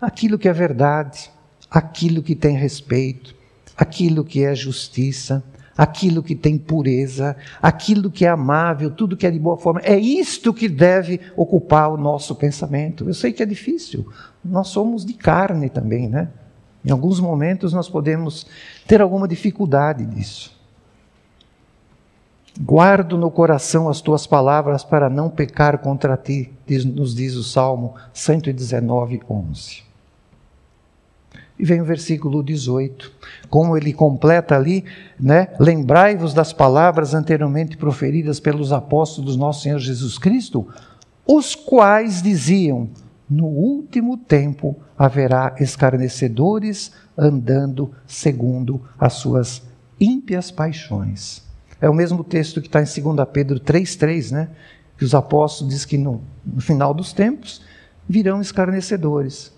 Aquilo 0.02 0.38
que 0.38 0.50
é 0.50 0.52
verdade, 0.52 1.32
aquilo 1.72 2.22
que 2.22 2.36
tem 2.36 2.58
respeito, 2.58 3.34
aquilo 3.78 4.26
que 4.26 4.44
é 4.44 4.54
justiça, 4.54 5.42
aquilo 5.78 6.22
que 6.22 6.36
tem 6.36 6.58
pureza, 6.58 7.38
aquilo 7.62 8.12
que 8.12 8.26
é 8.26 8.30
amável, 8.30 8.92
tudo 8.92 9.16
que 9.16 9.26
é 9.26 9.32
de 9.32 9.40
boa 9.40 9.56
forma. 9.56 9.80
É 9.86 9.98
isto 9.98 10.54
que 10.54 10.68
deve 10.68 11.22
ocupar 11.38 11.90
o 11.94 11.98
nosso 11.98 12.36
pensamento. 12.36 13.08
Eu 13.08 13.14
sei 13.14 13.32
que 13.32 13.42
é 13.42 13.46
difícil. 13.46 14.06
Nós 14.44 14.68
somos 14.68 15.06
de 15.06 15.14
carne 15.14 15.70
também, 15.70 16.10
né? 16.10 16.28
Em 16.86 16.92
alguns 16.92 17.20
momentos 17.20 17.74
nós 17.74 17.90
podemos 17.90 18.46
ter 18.88 19.02
alguma 19.02 19.28
dificuldade 19.28 20.06
disso. 20.06 20.56
Guardo 22.62 23.18
no 23.18 23.30
coração 23.30 23.90
as 23.90 24.00
tuas 24.00 24.26
palavras 24.26 24.84
para 24.84 25.10
não 25.10 25.30
pecar 25.30 25.80
contra 25.80 26.16
ti, 26.16 26.54
nos 26.94 27.14
diz 27.14 27.36
o 27.36 27.44
Salmo 27.44 27.96
119, 28.14 29.22
11. 29.30 29.84
E 31.58 31.66
vem 31.66 31.82
o 31.82 31.86
versículo 31.86 32.44
18, 32.44 33.12
como 33.50 33.76
ele 33.76 33.92
completa 33.92 34.56
ali, 34.56 34.86
né? 35.20 35.50
Lembrai-vos 35.60 36.34
das 36.34 36.54
palavras 36.54 37.14
anteriormente 37.14 37.78
proferidas 37.78 38.40
pelos 38.40 38.72
apóstolos 38.72 39.36
do 39.36 39.40
nosso 39.40 39.64
Senhor 39.64 39.80
Jesus 39.80 40.18
Cristo, 40.18 40.68
os 41.26 41.56
quais 41.56 42.22
diziam: 42.22 42.90
No 43.30 43.46
último 43.46 44.18
tempo 44.18 44.76
haverá 44.98 45.56
escarnecedores 45.60 46.92
andando 47.18 47.92
segundo 48.06 48.82
as 49.00 49.14
suas 49.14 49.64
ímpias 50.00 50.52
paixões. 50.52 51.44
É 51.82 51.90
o 51.90 51.94
mesmo 51.94 52.24
texto 52.24 52.62
que 52.62 52.68
está 52.68 52.82
em 52.82 52.84
2 52.84 53.28
Pedro 53.32 53.60
3,3, 53.60 54.32
né? 54.32 54.50
Que 54.98 55.04
os 55.04 55.16
apóstolos 55.16 55.74
dizem 55.74 55.88
que 55.88 55.98
no, 55.98 56.22
no 56.46 56.62
final 56.62 56.94
dos 56.94 57.14
tempos 57.14 57.62
virão 58.08 58.42
escarnecedores. 58.42 59.55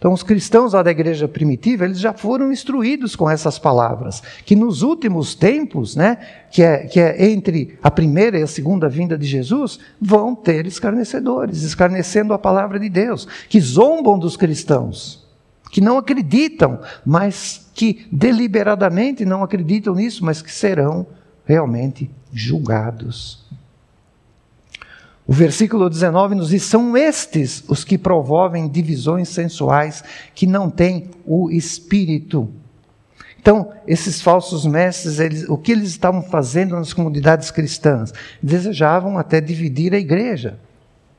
Então, 0.00 0.14
os 0.14 0.22
cristãos 0.22 0.72
lá 0.72 0.82
da 0.82 0.90
igreja 0.90 1.28
primitiva, 1.28 1.84
eles 1.84 2.00
já 2.00 2.14
foram 2.14 2.50
instruídos 2.50 3.14
com 3.14 3.28
essas 3.28 3.58
palavras, 3.58 4.22
que 4.46 4.56
nos 4.56 4.80
últimos 4.80 5.34
tempos, 5.34 5.94
né, 5.94 6.16
que 6.50 6.62
é, 6.62 6.86
que 6.86 6.98
é 6.98 7.30
entre 7.30 7.78
a 7.82 7.90
primeira 7.90 8.38
e 8.38 8.42
a 8.42 8.46
segunda 8.46 8.88
vinda 8.88 9.18
de 9.18 9.26
Jesus, 9.26 9.78
vão 10.00 10.34
ter 10.34 10.64
escarnecedores, 10.64 11.62
escarnecendo 11.64 12.32
a 12.32 12.38
palavra 12.38 12.80
de 12.80 12.88
Deus, 12.88 13.28
que 13.46 13.60
zombam 13.60 14.18
dos 14.18 14.38
cristãos, 14.38 15.28
que 15.70 15.82
não 15.82 15.98
acreditam, 15.98 16.80
mas 17.04 17.70
que 17.74 18.06
deliberadamente 18.10 19.26
não 19.26 19.44
acreditam 19.44 19.94
nisso, 19.94 20.24
mas 20.24 20.40
que 20.40 20.50
serão 20.50 21.06
realmente 21.44 22.10
julgados. 22.32 23.39
O 25.30 25.32
versículo 25.32 25.88
19 25.88 26.34
nos 26.34 26.48
diz: 26.48 26.64
são 26.64 26.96
estes 26.96 27.62
os 27.68 27.84
que 27.84 27.96
promovem 27.96 28.66
divisões 28.66 29.28
sensuais 29.28 30.02
que 30.34 30.44
não 30.44 30.68
têm 30.68 31.08
o 31.24 31.48
espírito. 31.52 32.48
Então, 33.40 33.70
esses 33.86 34.20
falsos 34.20 34.66
mestres, 34.66 35.20
eles, 35.20 35.48
o 35.48 35.56
que 35.56 35.70
eles 35.70 35.90
estavam 35.90 36.20
fazendo 36.20 36.74
nas 36.74 36.92
comunidades 36.92 37.52
cristãs? 37.52 38.12
Desejavam 38.42 39.16
até 39.16 39.40
dividir 39.40 39.94
a 39.94 39.98
igreja. 40.00 40.58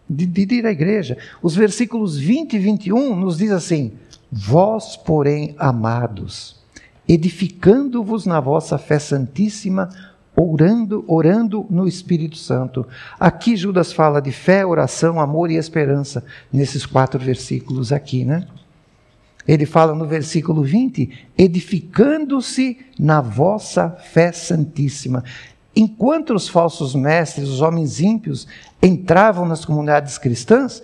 Dividir 0.10 0.66
a 0.66 0.72
igreja. 0.72 1.18
Os 1.42 1.56
versículos 1.56 2.18
20 2.18 2.58
e 2.58 2.60
21 2.60 3.16
nos 3.16 3.38
diz 3.38 3.52
assim: 3.52 3.94
Vós, 4.30 4.98
porém, 4.98 5.56
amados, 5.58 6.60
edificando-vos 7.08 8.26
na 8.26 8.42
vossa 8.42 8.78
fé 8.78 9.00
santíssima, 9.00 9.88
orando, 10.36 11.04
orando 11.08 11.66
no 11.70 11.88
Espírito 11.88 12.38
Santo. 12.38 12.86
Aqui 13.20 13.56
Judas 13.56 13.92
fala 13.92 14.22
de 14.22 14.32
fé, 14.32 14.66
oração, 14.66 15.20
amor 15.20 15.52
e 15.52 15.56
esperança, 15.56 16.24
nesses 16.52 16.86
quatro 16.86 17.20
versículos 17.20 17.92
aqui, 17.92 18.26
né? 18.26 18.48
Ele 19.48 19.66
fala 19.66 19.94
no 19.96 20.06
versículo 20.06 20.64
20: 20.64 21.28
edificando-se 21.38 22.78
na 22.98 23.22
vossa 23.22 23.90
fé 23.90 24.32
santíssima. 24.32 25.24
Enquanto 25.76 26.34
os 26.34 26.50
falsos 26.50 26.94
mestres, 26.94 27.48
os 27.48 27.62
homens 27.62 28.00
ímpios, 28.02 28.48
entravam 28.84 29.46
nas 29.46 29.64
comunidades 29.64 30.18
cristãs, 30.18 30.82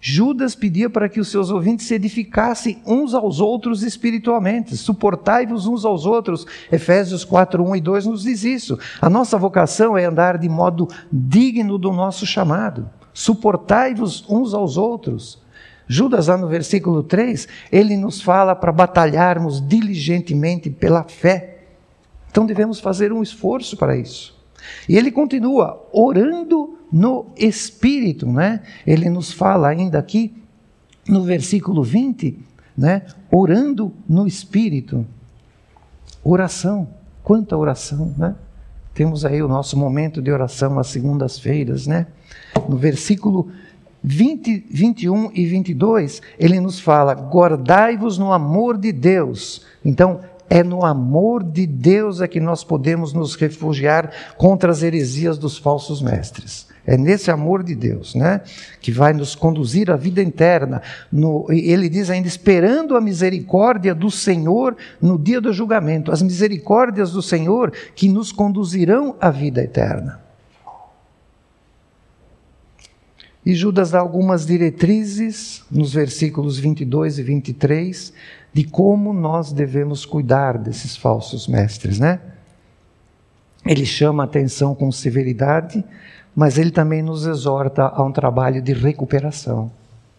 Judas 0.00 0.54
pedia 0.54 0.88
para 0.88 1.10
que 1.10 1.20
os 1.20 1.28
seus 1.28 1.50
ouvintes 1.50 1.86
se 1.86 1.94
edificassem 1.94 2.80
uns 2.86 3.12
aos 3.12 3.38
outros 3.38 3.82
espiritualmente, 3.82 4.74
suportai-vos 4.74 5.66
uns 5.66 5.84
aos 5.84 6.06
outros. 6.06 6.46
Efésios 6.72 7.22
4, 7.22 7.62
1 7.62 7.76
e 7.76 7.80
2 7.82 8.06
nos 8.06 8.22
diz 8.22 8.42
isso. 8.42 8.78
A 9.00 9.10
nossa 9.10 9.36
vocação 9.36 9.98
é 9.98 10.06
andar 10.06 10.38
de 10.38 10.48
modo 10.48 10.88
digno 11.12 11.76
do 11.76 11.92
nosso 11.92 12.24
chamado. 12.24 12.88
Suportai-vos 13.12 14.24
uns 14.26 14.54
aos 14.54 14.78
outros. 14.78 15.42
Judas, 15.86 16.28
lá 16.28 16.38
no 16.38 16.48
versículo 16.48 17.02
3, 17.02 17.46
ele 17.70 17.96
nos 17.96 18.22
fala 18.22 18.54
para 18.54 18.72
batalharmos 18.72 19.60
diligentemente 19.60 20.70
pela 20.70 21.02
fé. 21.02 21.58
Então 22.30 22.46
devemos 22.46 22.80
fazer 22.80 23.12
um 23.12 23.22
esforço 23.22 23.76
para 23.76 23.96
isso. 23.96 24.39
E 24.88 24.96
ele 24.96 25.10
continua 25.10 25.88
orando 25.92 26.78
no 26.92 27.26
Espírito, 27.36 28.26
né? 28.26 28.60
Ele 28.86 29.08
nos 29.08 29.32
fala 29.32 29.68
ainda 29.68 29.98
aqui 29.98 30.34
no 31.08 31.22
versículo 31.22 31.82
20, 31.82 32.38
né? 32.76 33.02
Orando 33.30 33.92
no 34.08 34.26
Espírito. 34.26 35.06
Oração, 36.22 36.88
quanta 37.22 37.56
oração, 37.56 38.14
né? 38.16 38.34
Temos 38.92 39.24
aí 39.24 39.42
o 39.42 39.48
nosso 39.48 39.78
momento 39.78 40.20
de 40.20 40.30
oração 40.30 40.78
às 40.78 40.88
segundas-feiras, 40.88 41.86
né? 41.86 42.06
No 42.68 42.76
versículo 42.76 43.50
20, 44.02 44.66
21 44.70 45.30
e 45.34 45.46
22, 45.46 46.22
ele 46.38 46.60
nos 46.60 46.80
fala: 46.80 47.14
guardai-vos 47.14 48.18
no 48.18 48.32
amor 48.32 48.76
de 48.76 48.92
Deus. 48.92 49.64
Então, 49.84 50.20
é 50.50 50.64
no 50.64 50.84
amor 50.84 51.44
de 51.44 51.64
Deus 51.64 52.20
é 52.20 52.26
que 52.26 52.40
nós 52.40 52.64
podemos 52.64 53.12
nos 53.12 53.36
refugiar 53.36 54.10
contra 54.36 54.72
as 54.72 54.82
heresias 54.82 55.38
dos 55.38 55.56
falsos 55.56 56.02
mestres. 56.02 56.68
É 56.84 56.96
nesse 56.96 57.30
amor 57.30 57.62
de 57.62 57.76
Deus, 57.76 58.16
né, 58.16 58.40
que 58.80 58.90
vai 58.90 59.12
nos 59.12 59.36
conduzir 59.36 59.92
à 59.92 59.96
vida 59.96 60.20
eterna. 60.20 60.82
No, 61.12 61.46
ele 61.48 61.88
diz 61.88 62.10
ainda 62.10 62.26
esperando 62.26 62.96
a 62.96 63.00
misericórdia 63.00 63.94
do 63.94 64.10
Senhor 64.10 64.76
no 65.00 65.16
dia 65.16 65.40
do 65.40 65.52
julgamento, 65.52 66.10
as 66.10 66.20
misericórdias 66.20 67.12
do 67.12 67.22
Senhor 67.22 67.72
que 67.94 68.08
nos 68.08 68.32
conduzirão 68.32 69.14
à 69.20 69.30
vida 69.30 69.62
eterna. 69.62 70.20
E 73.44 73.54
Judas 73.54 73.90
dá 73.90 74.00
algumas 74.00 74.44
diretrizes 74.44 75.64
nos 75.70 75.94
versículos 75.94 76.58
22 76.58 77.18
e 77.18 77.22
23 77.22 78.12
de 78.52 78.64
como 78.64 79.12
nós 79.12 79.52
devemos 79.52 80.04
cuidar 80.04 80.58
desses 80.58 80.96
falsos 80.96 81.46
mestres, 81.46 81.98
né? 81.98 82.20
Ele 83.64 83.84
chama 83.84 84.22
a 84.22 84.26
atenção 84.26 84.74
com 84.74 84.90
severidade, 84.90 85.84
mas 86.34 86.58
ele 86.58 86.70
também 86.70 87.02
nos 87.02 87.26
exorta 87.26 87.84
a 87.84 88.02
um 88.02 88.12
trabalho 88.12 88.62
de 88.62 88.72
recuperação. 88.72 89.70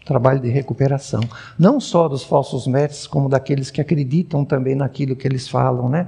Trabalho 0.06 0.40
de 0.40 0.50
recuperação. 0.50 1.22
Não 1.58 1.80
só 1.80 2.08
dos 2.08 2.24
falsos 2.24 2.68
mestres, 2.68 3.08
como 3.08 3.30
daqueles 3.30 3.70
que 3.70 3.82
acreditam 3.82 4.44
também 4.46 4.76
naquilo 4.76 5.16
que 5.16 5.28
eles 5.28 5.48
falam, 5.48 5.90
né? 5.90 6.08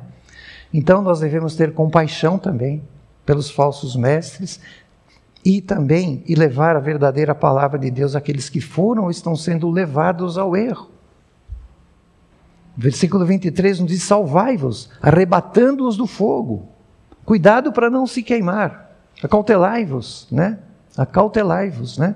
Então 0.74 1.02
nós 1.02 1.20
devemos 1.20 1.56
ter 1.56 1.74
compaixão 1.74 2.38
também 2.38 2.82
pelos 3.26 3.52
falsos 3.52 3.96
mestres 3.96 4.60
e 5.46 5.62
também 5.62 6.24
e 6.28 6.36
levar 6.36 6.76
a 6.76 6.80
verdadeira 6.80 7.36
palavra 7.36 7.78
de 7.78 7.92
Deus 7.92 8.16
àqueles 8.16 8.50
que 8.50 8.60
foram 8.60 9.04
ou 9.04 9.12
estão 9.12 9.36
sendo 9.36 9.70
levados 9.70 10.38
ao 10.38 10.56
erro. 10.56 10.90
Versículo 12.76 13.26
23 13.26 13.80
nos 13.82 13.90
diz: 13.90 14.04
Salvai-vos, 14.04 14.90
arrebatando-os 15.02 15.96
do 15.96 16.08
fogo. 16.08 16.70
Cuidado 17.24 17.72
para 17.72 17.90
não 17.90 18.06
se 18.08 18.24
queimar. 18.24 18.92
Acautelai-vos, 19.24 20.28
né? 20.32 20.60
Acautelai-vos, 20.98 21.98
né? 21.98 22.16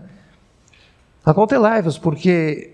Acautelai-vos, 1.25 1.97
porque 1.97 2.73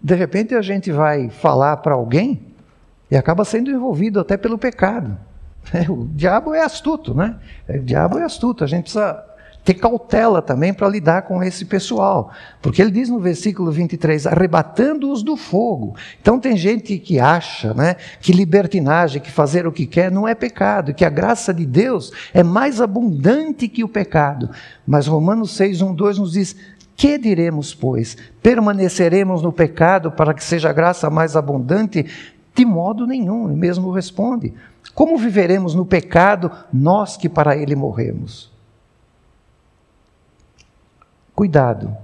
de 0.00 0.14
repente 0.14 0.54
a 0.54 0.62
gente 0.62 0.90
vai 0.90 1.28
falar 1.28 1.76
para 1.78 1.94
alguém 1.94 2.46
e 3.10 3.16
acaba 3.16 3.44
sendo 3.44 3.70
envolvido 3.70 4.20
até 4.20 4.36
pelo 4.36 4.58
pecado. 4.58 5.16
O 5.88 6.06
diabo 6.14 6.54
é 6.54 6.62
astuto, 6.62 7.12
né? 7.12 7.36
O 7.68 7.78
diabo 7.80 8.18
é 8.18 8.24
astuto. 8.24 8.62
A 8.62 8.66
gente 8.66 8.84
precisa 8.84 9.24
ter 9.66 9.74
cautela 9.74 10.40
também 10.40 10.72
para 10.72 10.88
lidar 10.88 11.22
com 11.22 11.42
esse 11.42 11.64
pessoal. 11.64 12.30
Porque 12.62 12.80
ele 12.80 12.92
diz 12.92 13.08
no 13.08 13.18
versículo 13.18 13.72
23, 13.72 14.28
arrebatando-os 14.28 15.24
do 15.24 15.36
fogo. 15.36 15.96
Então 16.22 16.38
tem 16.38 16.56
gente 16.56 16.96
que 16.98 17.18
acha 17.18 17.74
né, 17.74 17.96
que 18.20 18.32
libertinagem, 18.32 19.20
que 19.20 19.30
fazer 19.30 19.66
o 19.66 19.72
que 19.72 19.84
quer 19.84 20.08
não 20.08 20.26
é 20.26 20.36
pecado, 20.36 20.94
que 20.94 21.04
a 21.04 21.10
graça 21.10 21.52
de 21.52 21.66
Deus 21.66 22.12
é 22.32 22.44
mais 22.44 22.80
abundante 22.80 23.66
que 23.66 23.82
o 23.82 23.88
pecado. 23.88 24.48
Mas 24.86 25.08
Romanos 25.08 25.56
6, 25.56 25.82
1, 25.82 25.94
2 25.94 26.18
nos 26.18 26.32
diz, 26.32 26.54
que 26.96 27.18
diremos, 27.18 27.74
pois? 27.74 28.16
Permaneceremos 28.40 29.42
no 29.42 29.52
pecado 29.52 30.12
para 30.12 30.32
que 30.32 30.44
seja 30.44 30.70
a 30.70 30.72
graça 30.72 31.10
mais 31.10 31.34
abundante? 31.34 32.06
De 32.54 32.64
modo 32.64 33.04
nenhum, 33.04 33.48
ele 33.48 33.56
mesmo 33.56 33.90
responde. 33.90 34.54
Como 34.94 35.18
viveremos 35.18 35.74
no 35.74 35.84
pecado, 35.84 36.52
nós 36.72 37.16
que 37.16 37.28
para 37.28 37.56
ele 37.56 37.74
morremos? 37.74 38.54
Cuidado, 41.36 41.94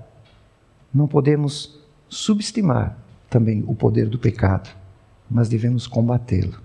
não 0.92 1.08
podemos 1.08 1.80
subestimar 2.06 2.98
também 3.30 3.64
o 3.66 3.74
poder 3.74 4.06
do 4.06 4.18
pecado, 4.18 4.68
mas 5.30 5.48
devemos 5.48 5.86
combatê-lo. 5.86 6.60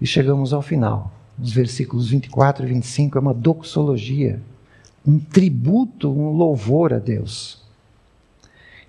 E 0.00 0.06
chegamos 0.08 0.52
ao 0.52 0.60
final. 0.60 1.12
Os 1.40 1.52
versículos 1.52 2.08
24 2.08 2.66
e 2.66 2.68
25 2.68 3.16
é 3.16 3.20
uma 3.20 3.32
doxologia, 3.32 4.42
um 5.06 5.20
tributo, 5.20 6.10
um 6.10 6.30
louvor 6.30 6.92
a 6.92 6.98
Deus. 6.98 7.62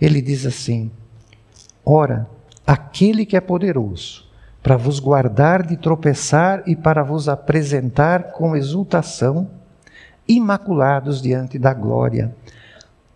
Ele 0.02 0.20
diz 0.20 0.48
assim: 0.48 0.90
Ora, 1.86 2.28
aquele 2.66 3.24
que 3.24 3.38
é 3.38 3.42
poderoso 3.42 4.26
para 4.64 4.78
vos 4.78 5.00
guardar 5.00 5.62
de 5.62 5.78
tropeçar 5.78 6.64
e 6.66 6.76
para 6.76 7.04
vos 7.04 7.30
apresentar 7.30 8.32
com 8.32 8.56
exultação, 8.56 9.48
imaculados 10.28 11.22
diante 11.22 11.58
da 11.60 11.74
glória, 11.74 12.36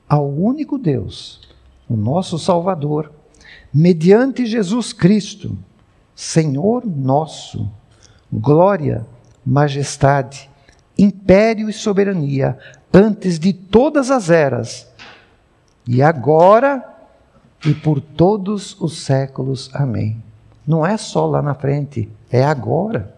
ao 0.08 0.30
único 0.30 0.78
Deus, 0.78 1.42
o 1.90 1.96
nosso 1.96 2.38
Salvador, 2.40 3.12
mediante 3.74 4.46
Jesus 4.46 4.94
Cristo, 4.94 5.58
Senhor 6.16 6.86
nosso, 6.86 7.70
glória, 8.32 9.06
majestade, 9.46 10.50
império 10.98 11.70
e 11.70 11.74
soberania, 11.74 12.58
antes 12.94 13.38
de 13.38 13.54
todas 13.54 14.10
as 14.10 14.30
eras, 14.30 14.88
e 15.88 16.02
agora 16.02 16.84
e 17.66 17.74
por 17.74 18.02
todos 18.02 18.80
os 18.80 19.04
séculos. 19.04 19.70
Amém. 19.74 20.22
Não 20.66 20.86
é 20.86 20.98
só 20.98 21.26
lá 21.26 21.42
na 21.42 21.54
frente, 21.54 22.10
é 22.30 22.44
agora. 22.44 23.16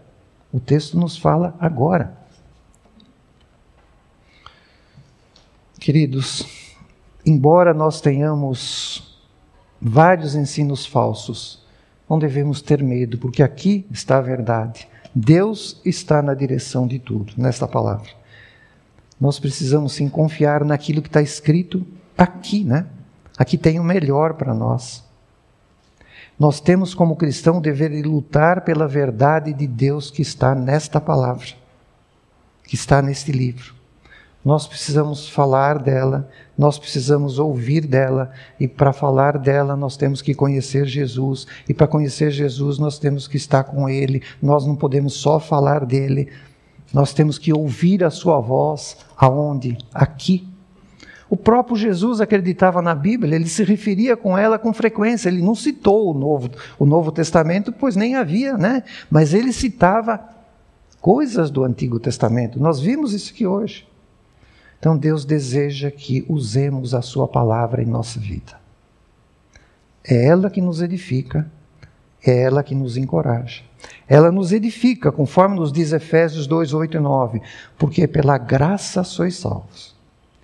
O 0.52 0.60
texto 0.60 0.98
nos 0.98 1.16
fala 1.16 1.54
agora. 1.58 2.19
Queridos, 5.80 6.46
embora 7.24 7.72
nós 7.72 8.02
tenhamos 8.02 9.18
vários 9.80 10.34
ensinos 10.34 10.84
falsos, 10.84 11.64
não 12.06 12.18
devemos 12.18 12.60
ter 12.60 12.82
medo, 12.82 13.16
porque 13.16 13.42
aqui 13.42 13.86
está 13.90 14.18
a 14.18 14.20
verdade. 14.20 14.86
Deus 15.14 15.80
está 15.82 16.20
na 16.20 16.34
direção 16.34 16.86
de 16.86 16.98
tudo, 16.98 17.32
nesta 17.34 17.66
palavra. 17.66 18.10
Nós 19.18 19.40
precisamos 19.40 19.94
sim 19.94 20.06
confiar 20.06 20.66
naquilo 20.66 21.00
que 21.00 21.08
está 21.08 21.22
escrito 21.22 21.86
aqui, 22.16 22.62
né? 22.62 22.86
Aqui 23.38 23.56
tem 23.56 23.80
o 23.80 23.84
melhor 23.84 24.34
para 24.34 24.52
nós. 24.52 25.02
Nós 26.38 26.60
temos 26.60 26.92
como 26.92 27.16
cristão 27.16 27.56
o 27.56 27.60
dever 27.60 27.90
de 27.90 28.02
lutar 28.02 28.64
pela 28.66 28.86
verdade 28.86 29.54
de 29.54 29.66
Deus 29.66 30.10
que 30.10 30.20
está 30.20 30.54
nesta 30.54 31.00
palavra, 31.00 31.48
que 32.64 32.74
está 32.74 33.00
neste 33.00 33.32
livro. 33.32 33.79
Nós 34.42 34.66
precisamos 34.66 35.28
falar 35.28 35.78
dela, 35.78 36.26
nós 36.56 36.78
precisamos 36.78 37.38
ouvir 37.38 37.86
dela, 37.86 38.30
e 38.58 38.66
para 38.66 38.90
falar 38.90 39.36
dela 39.36 39.76
nós 39.76 39.98
temos 39.98 40.22
que 40.22 40.34
conhecer 40.34 40.86
Jesus, 40.86 41.46
e 41.68 41.74
para 41.74 41.86
conhecer 41.86 42.30
Jesus 42.30 42.78
nós 42.78 42.98
temos 42.98 43.28
que 43.28 43.36
estar 43.36 43.64
com 43.64 43.86
Ele, 43.86 44.22
nós 44.40 44.66
não 44.66 44.74
podemos 44.74 45.12
só 45.14 45.38
falar 45.38 45.84
dele, 45.84 46.28
nós 46.92 47.12
temos 47.12 47.38
que 47.38 47.52
ouvir 47.52 48.02
a 48.02 48.10
Sua 48.10 48.40
voz, 48.40 48.96
aonde? 49.14 49.76
Aqui. 49.92 50.48
O 51.28 51.36
próprio 51.36 51.76
Jesus 51.76 52.20
acreditava 52.20 52.80
na 52.80 52.94
Bíblia, 52.94 53.36
ele 53.36 53.46
se 53.46 53.62
referia 53.62 54.16
com 54.16 54.36
ela 54.36 54.58
com 54.58 54.72
frequência, 54.72 55.28
ele 55.28 55.42
não 55.42 55.54
citou 55.54 56.10
o 56.10 56.18
Novo, 56.18 56.50
o 56.78 56.86
Novo 56.86 57.12
Testamento, 57.12 57.72
pois 57.72 57.94
nem 57.94 58.16
havia, 58.16 58.56
né? 58.56 58.82
Mas 59.10 59.34
ele 59.34 59.52
citava 59.52 60.18
coisas 60.98 61.50
do 61.50 61.62
Antigo 61.62 62.00
Testamento, 62.00 62.58
nós 62.58 62.80
vimos 62.80 63.12
isso 63.12 63.32
aqui 63.32 63.46
hoje. 63.46 63.89
Então 64.80 64.96
Deus 64.96 65.26
deseja 65.26 65.90
que 65.90 66.24
usemos 66.26 66.94
a 66.94 67.02
Sua 67.02 67.28
palavra 67.28 67.82
em 67.82 67.86
nossa 67.86 68.18
vida. 68.18 68.58
É 70.02 70.26
ela 70.26 70.48
que 70.48 70.62
nos 70.62 70.80
edifica, 70.80 71.48
é 72.24 72.42
ela 72.42 72.62
que 72.62 72.74
nos 72.74 72.96
encoraja. 72.96 73.62
Ela 74.08 74.32
nos 74.32 74.52
edifica, 74.52 75.12
conforme 75.12 75.56
nos 75.56 75.70
diz 75.70 75.92
Efésios 75.92 76.46
2, 76.46 76.72
8 76.72 76.96
e 76.96 77.00
9, 77.00 77.42
porque 77.78 78.08
pela 78.08 78.38
graça 78.38 79.04
sois 79.04 79.36
salvos. 79.36 79.94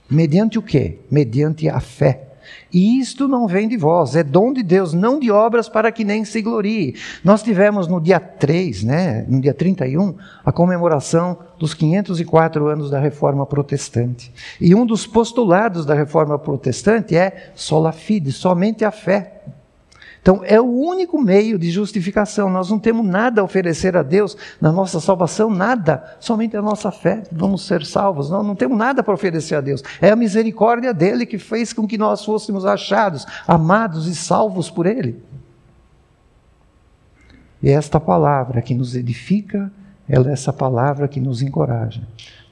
Mediante 0.08 0.58
o 0.58 0.62
quê? 0.62 1.00
Mediante 1.10 1.68
a 1.68 1.80
fé. 1.80 2.25
E 2.72 2.98
isto 2.98 3.28
não 3.28 3.46
vem 3.46 3.68
de 3.68 3.76
vós, 3.76 4.16
é 4.16 4.22
dom 4.22 4.52
de 4.52 4.62
Deus, 4.62 4.92
não 4.92 5.18
de 5.18 5.30
obras 5.30 5.68
para 5.68 5.90
que 5.92 6.04
nem 6.04 6.24
se 6.24 6.42
glorie. 6.42 6.94
Nós 7.24 7.42
tivemos 7.42 7.88
no 7.88 8.00
dia 8.00 8.20
3, 8.20 8.82
né, 8.82 9.24
no 9.28 9.40
dia 9.40 9.54
31, 9.54 10.14
a 10.44 10.52
comemoração 10.52 11.38
dos 11.58 11.74
504 11.74 12.66
anos 12.66 12.90
da 12.90 12.98
Reforma 12.98 13.46
Protestante. 13.46 14.32
E 14.60 14.74
um 14.74 14.84
dos 14.84 15.06
postulados 15.06 15.86
da 15.86 15.94
Reforma 15.94 16.38
Protestante 16.38 17.16
é 17.16 17.52
sola 17.54 17.92
fide, 17.92 18.32
somente 18.32 18.84
a 18.84 18.90
fé. 18.90 19.42
Então, 20.26 20.40
é 20.42 20.60
o 20.60 20.64
único 20.64 21.22
meio 21.22 21.56
de 21.56 21.70
justificação. 21.70 22.50
Nós 22.50 22.68
não 22.68 22.80
temos 22.80 23.06
nada 23.06 23.40
a 23.40 23.44
oferecer 23.44 23.96
a 23.96 24.02
Deus 24.02 24.36
na 24.60 24.72
nossa 24.72 24.98
salvação, 24.98 25.48
nada. 25.48 26.16
Somente 26.18 26.56
a 26.56 26.60
nossa 26.60 26.90
fé. 26.90 27.22
Vamos 27.30 27.64
ser 27.64 27.84
salvos. 27.84 28.28
Não, 28.28 28.42
não 28.42 28.56
temos 28.56 28.76
nada 28.76 29.04
para 29.04 29.14
oferecer 29.14 29.54
a 29.54 29.60
Deus. 29.60 29.84
É 30.00 30.10
a 30.10 30.16
misericórdia 30.16 30.92
dele 30.92 31.26
que 31.26 31.38
fez 31.38 31.72
com 31.72 31.86
que 31.86 31.96
nós 31.96 32.24
fôssemos 32.24 32.66
achados, 32.66 33.24
amados 33.46 34.08
e 34.08 34.16
salvos 34.16 34.68
por 34.68 34.84
ele. 34.84 35.22
E 37.62 37.70
esta 37.70 38.00
palavra 38.00 38.60
que 38.60 38.74
nos 38.74 38.96
edifica, 38.96 39.70
ela 40.08 40.28
é 40.30 40.32
essa 40.32 40.52
palavra 40.52 41.06
que 41.06 41.20
nos 41.20 41.40
encoraja. 41.40 42.02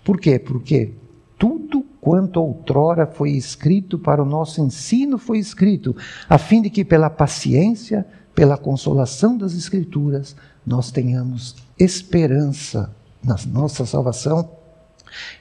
Por 0.04 0.20
quê? 0.20 0.38
Porque 0.38 0.92
tudo 1.36 1.83
quanto 2.04 2.38
outrora 2.38 3.06
foi 3.06 3.30
escrito 3.30 3.98
para 3.98 4.22
o 4.22 4.26
nosso 4.26 4.60
ensino 4.60 5.16
foi 5.16 5.38
escrito, 5.38 5.96
a 6.28 6.36
fim 6.36 6.60
de 6.60 6.68
que 6.68 6.84
pela 6.84 7.08
paciência, 7.08 8.06
pela 8.34 8.58
consolação 8.58 9.38
das 9.38 9.54
Escrituras, 9.54 10.36
nós 10.66 10.90
tenhamos 10.90 11.56
esperança 11.78 12.94
na 13.24 13.36
nossa 13.46 13.86
salvação 13.86 14.50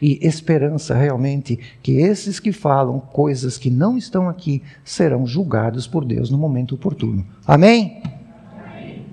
e 0.01 0.25
esperança 0.25 0.95
realmente 0.95 1.59
que 1.81 1.97
esses 1.97 2.39
que 2.39 2.53
falam 2.53 2.97
coisas 2.97 3.57
que 3.57 3.69
não 3.69 3.97
estão 3.97 4.29
aqui 4.29 4.63
serão 4.85 5.27
julgados 5.27 5.85
por 5.85 6.05
Deus 6.05 6.29
no 6.29 6.37
momento 6.37 6.75
oportuno. 6.75 7.27
Amém? 7.45 8.01
Amém. 8.55 9.05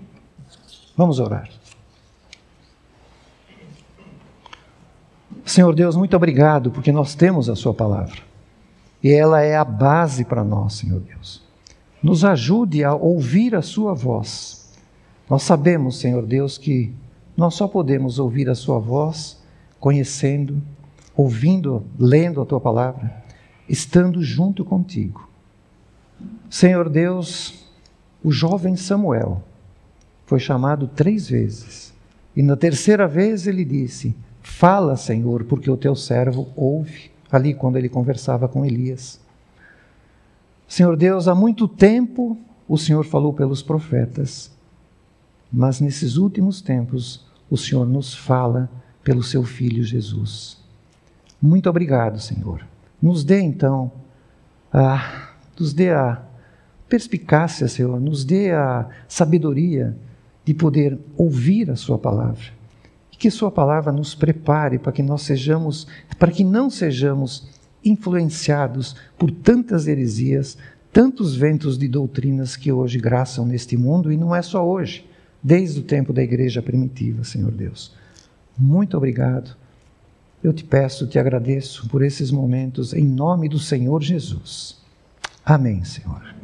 Vamos 0.97 1.19
orar. 1.19 1.60
Senhor 5.45 5.75
Deus, 5.75 5.97
muito 5.97 6.15
obrigado 6.17 6.71
porque 6.71 6.93
nós 6.93 7.15
temos 7.15 7.49
a 7.49 7.57
Sua 7.57 7.75
palavra 7.75 8.21
e 9.03 9.11
ela 9.11 9.41
é 9.41 9.57
a 9.57 9.65
base 9.65 10.25
para 10.25 10.45
nós, 10.45 10.75
Senhor 10.75 11.01
Deus. 11.01 11.43
Nos 12.03 12.25
ajude 12.25 12.85
a 12.85 12.95
ouvir 12.95 13.55
a 13.55 13.63
Sua 13.63 13.95
voz. 13.95 14.73
Nós 15.29 15.43
sabemos, 15.43 15.99
Senhor 15.99 16.27
Deus, 16.27 16.59
que 16.59 16.93
nós 17.37 17.55
só 17.55 17.67
podemos 17.67 18.19
ouvir 18.19 18.49
a 18.49 18.55
Sua 18.55 18.79
voz 18.79 19.41
conhecendo, 19.79 20.61
ouvindo, 21.17 21.85
lendo 21.99 22.41
a 22.41 22.47
Tua 22.47 22.61
palavra, 22.61 23.23
estando 23.69 24.23
junto 24.23 24.65
contigo. 24.65 25.29
Senhor 26.51 26.89
Deus, 26.89 27.65
o 28.23 28.31
jovem 28.31 28.77
Samuel 28.77 29.43
foi 30.27 30.39
chamado 30.39 30.87
três 30.87 31.29
vezes 31.29 31.95
e 32.37 32.43
na 32.43 32.57
terceira 32.57 33.09
vez 33.09 33.47
ele 33.47 33.65
disse: 33.65 34.15
Fala, 34.51 34.95
Senhor, 34.95 35.45
porque 35.45 35.71
o 35.71 35.77
teu 35.77 35.97
servo 35.97 36.49
ouve. 36.55 37.11
Ali, 37.33 37.55
quando 37.55 37.77
ele 37.77 37.89
conversava 37.89 38.47
com 38.47 38.67
Elias. 38.67 39.19
Senhor 40.69 40.97
Deus, 40.97 41.29
há 41.29 41.35
muito 41.35 41.67
tempo 41.67 42.37
o 42.69 42.77
Senhor 42.77 43.05
falou 43.07 43.33
pelos 43.33 43.63
profetas, 43.63 44.51
mas 45.51 45.81
nesses 45.81 46.17
últimos 46.17 46.61
tempos 46.61 47.25
o 47.49 47.57
Senhor 47.57 47.87
nos 47.87 48.15
fala 48.15 48.69
pelo 49.03 49.23
seu 49.23 49.45
Filho 49.45 49.83
Jesus. 49.83 50.59
Muito 51.41 51.71
obrigado, 51.71 52.21
Senhor. 52.21 52.67
Nos 53.01 53.25
dê 53.25 53.41
então, 53.41 53.91
a, 54.73 55.31
nos 55.59 55.73
dê 55.73 55.91
a 55.91 56.23
perspicácia, 56.89 57.67
Senhor, 57.67 57.99
nos 57.99 58.25
dê 58.25 58.53
a 58.53 58.87
sabedoria 59.09 59.97
de 60.45 60.53
poder 60.53 60.99
ouvir 61.17 61.71
a 61.71 61.77
Sua 61.77 61.97
palavra 61.97 62.60
que 63.21 63.31
Sua 63.31 63.51
palavra 63.51 63.93
nos 63.93 64.15
prepare 64.15 64.79
para 64.79 64.93
que 64.93 65.03
nós 65.03 65.21
sejamos, 65.21 65.87
para 66.19 66.33
que 66.33 66.43
não 66.43 66.71
sejamos 66.71 67.47
influenciados 67.85 68.97
por 69.19 69.31
tantas 69.31 69.87
heresias, 69.87 70.57
tantos 70.91 71.37
ventos 71.37 71.77
de 71.77 71.87
doutrinas 71.87 72.57
que 72.57 72.73
hoje 72.73 72.99
graçam 72.99 73.45
neste 73.45 73.77
mundo, 73.77 74.11
e 74.11 74.17
não 74.17 74.35
é 74.35 74.41
só 74.41 74.67
hoje, 74.67 75.07
desde 75.43 75.81
o 75.81 75.83
tempo 75.83 76.15
da 76.15 76.23
igreja 76.23 76.63
primitiva, 76.63 77.23
Senhor 77.23 77.53
Deus. 77.53 77.95
Muito 78.57 78.97
obrigado. 78.97 79.55
Eu 80.43 80.55
te 80.55 80.65
peço, 80.65 81.07
te 81.07 81.19
agradeço 81.19 81.87
por 81.91 82.03
esses 82.03 82.31
momentos, 82.31 82.95
em 82.95 83.05
nome 83.05 83.51
do 83.51 83.59
Senhor 83.59 84.03
Jesus. 84.03 84.79
Amém, 85.45 85.85
Senhor. 85.85 86.40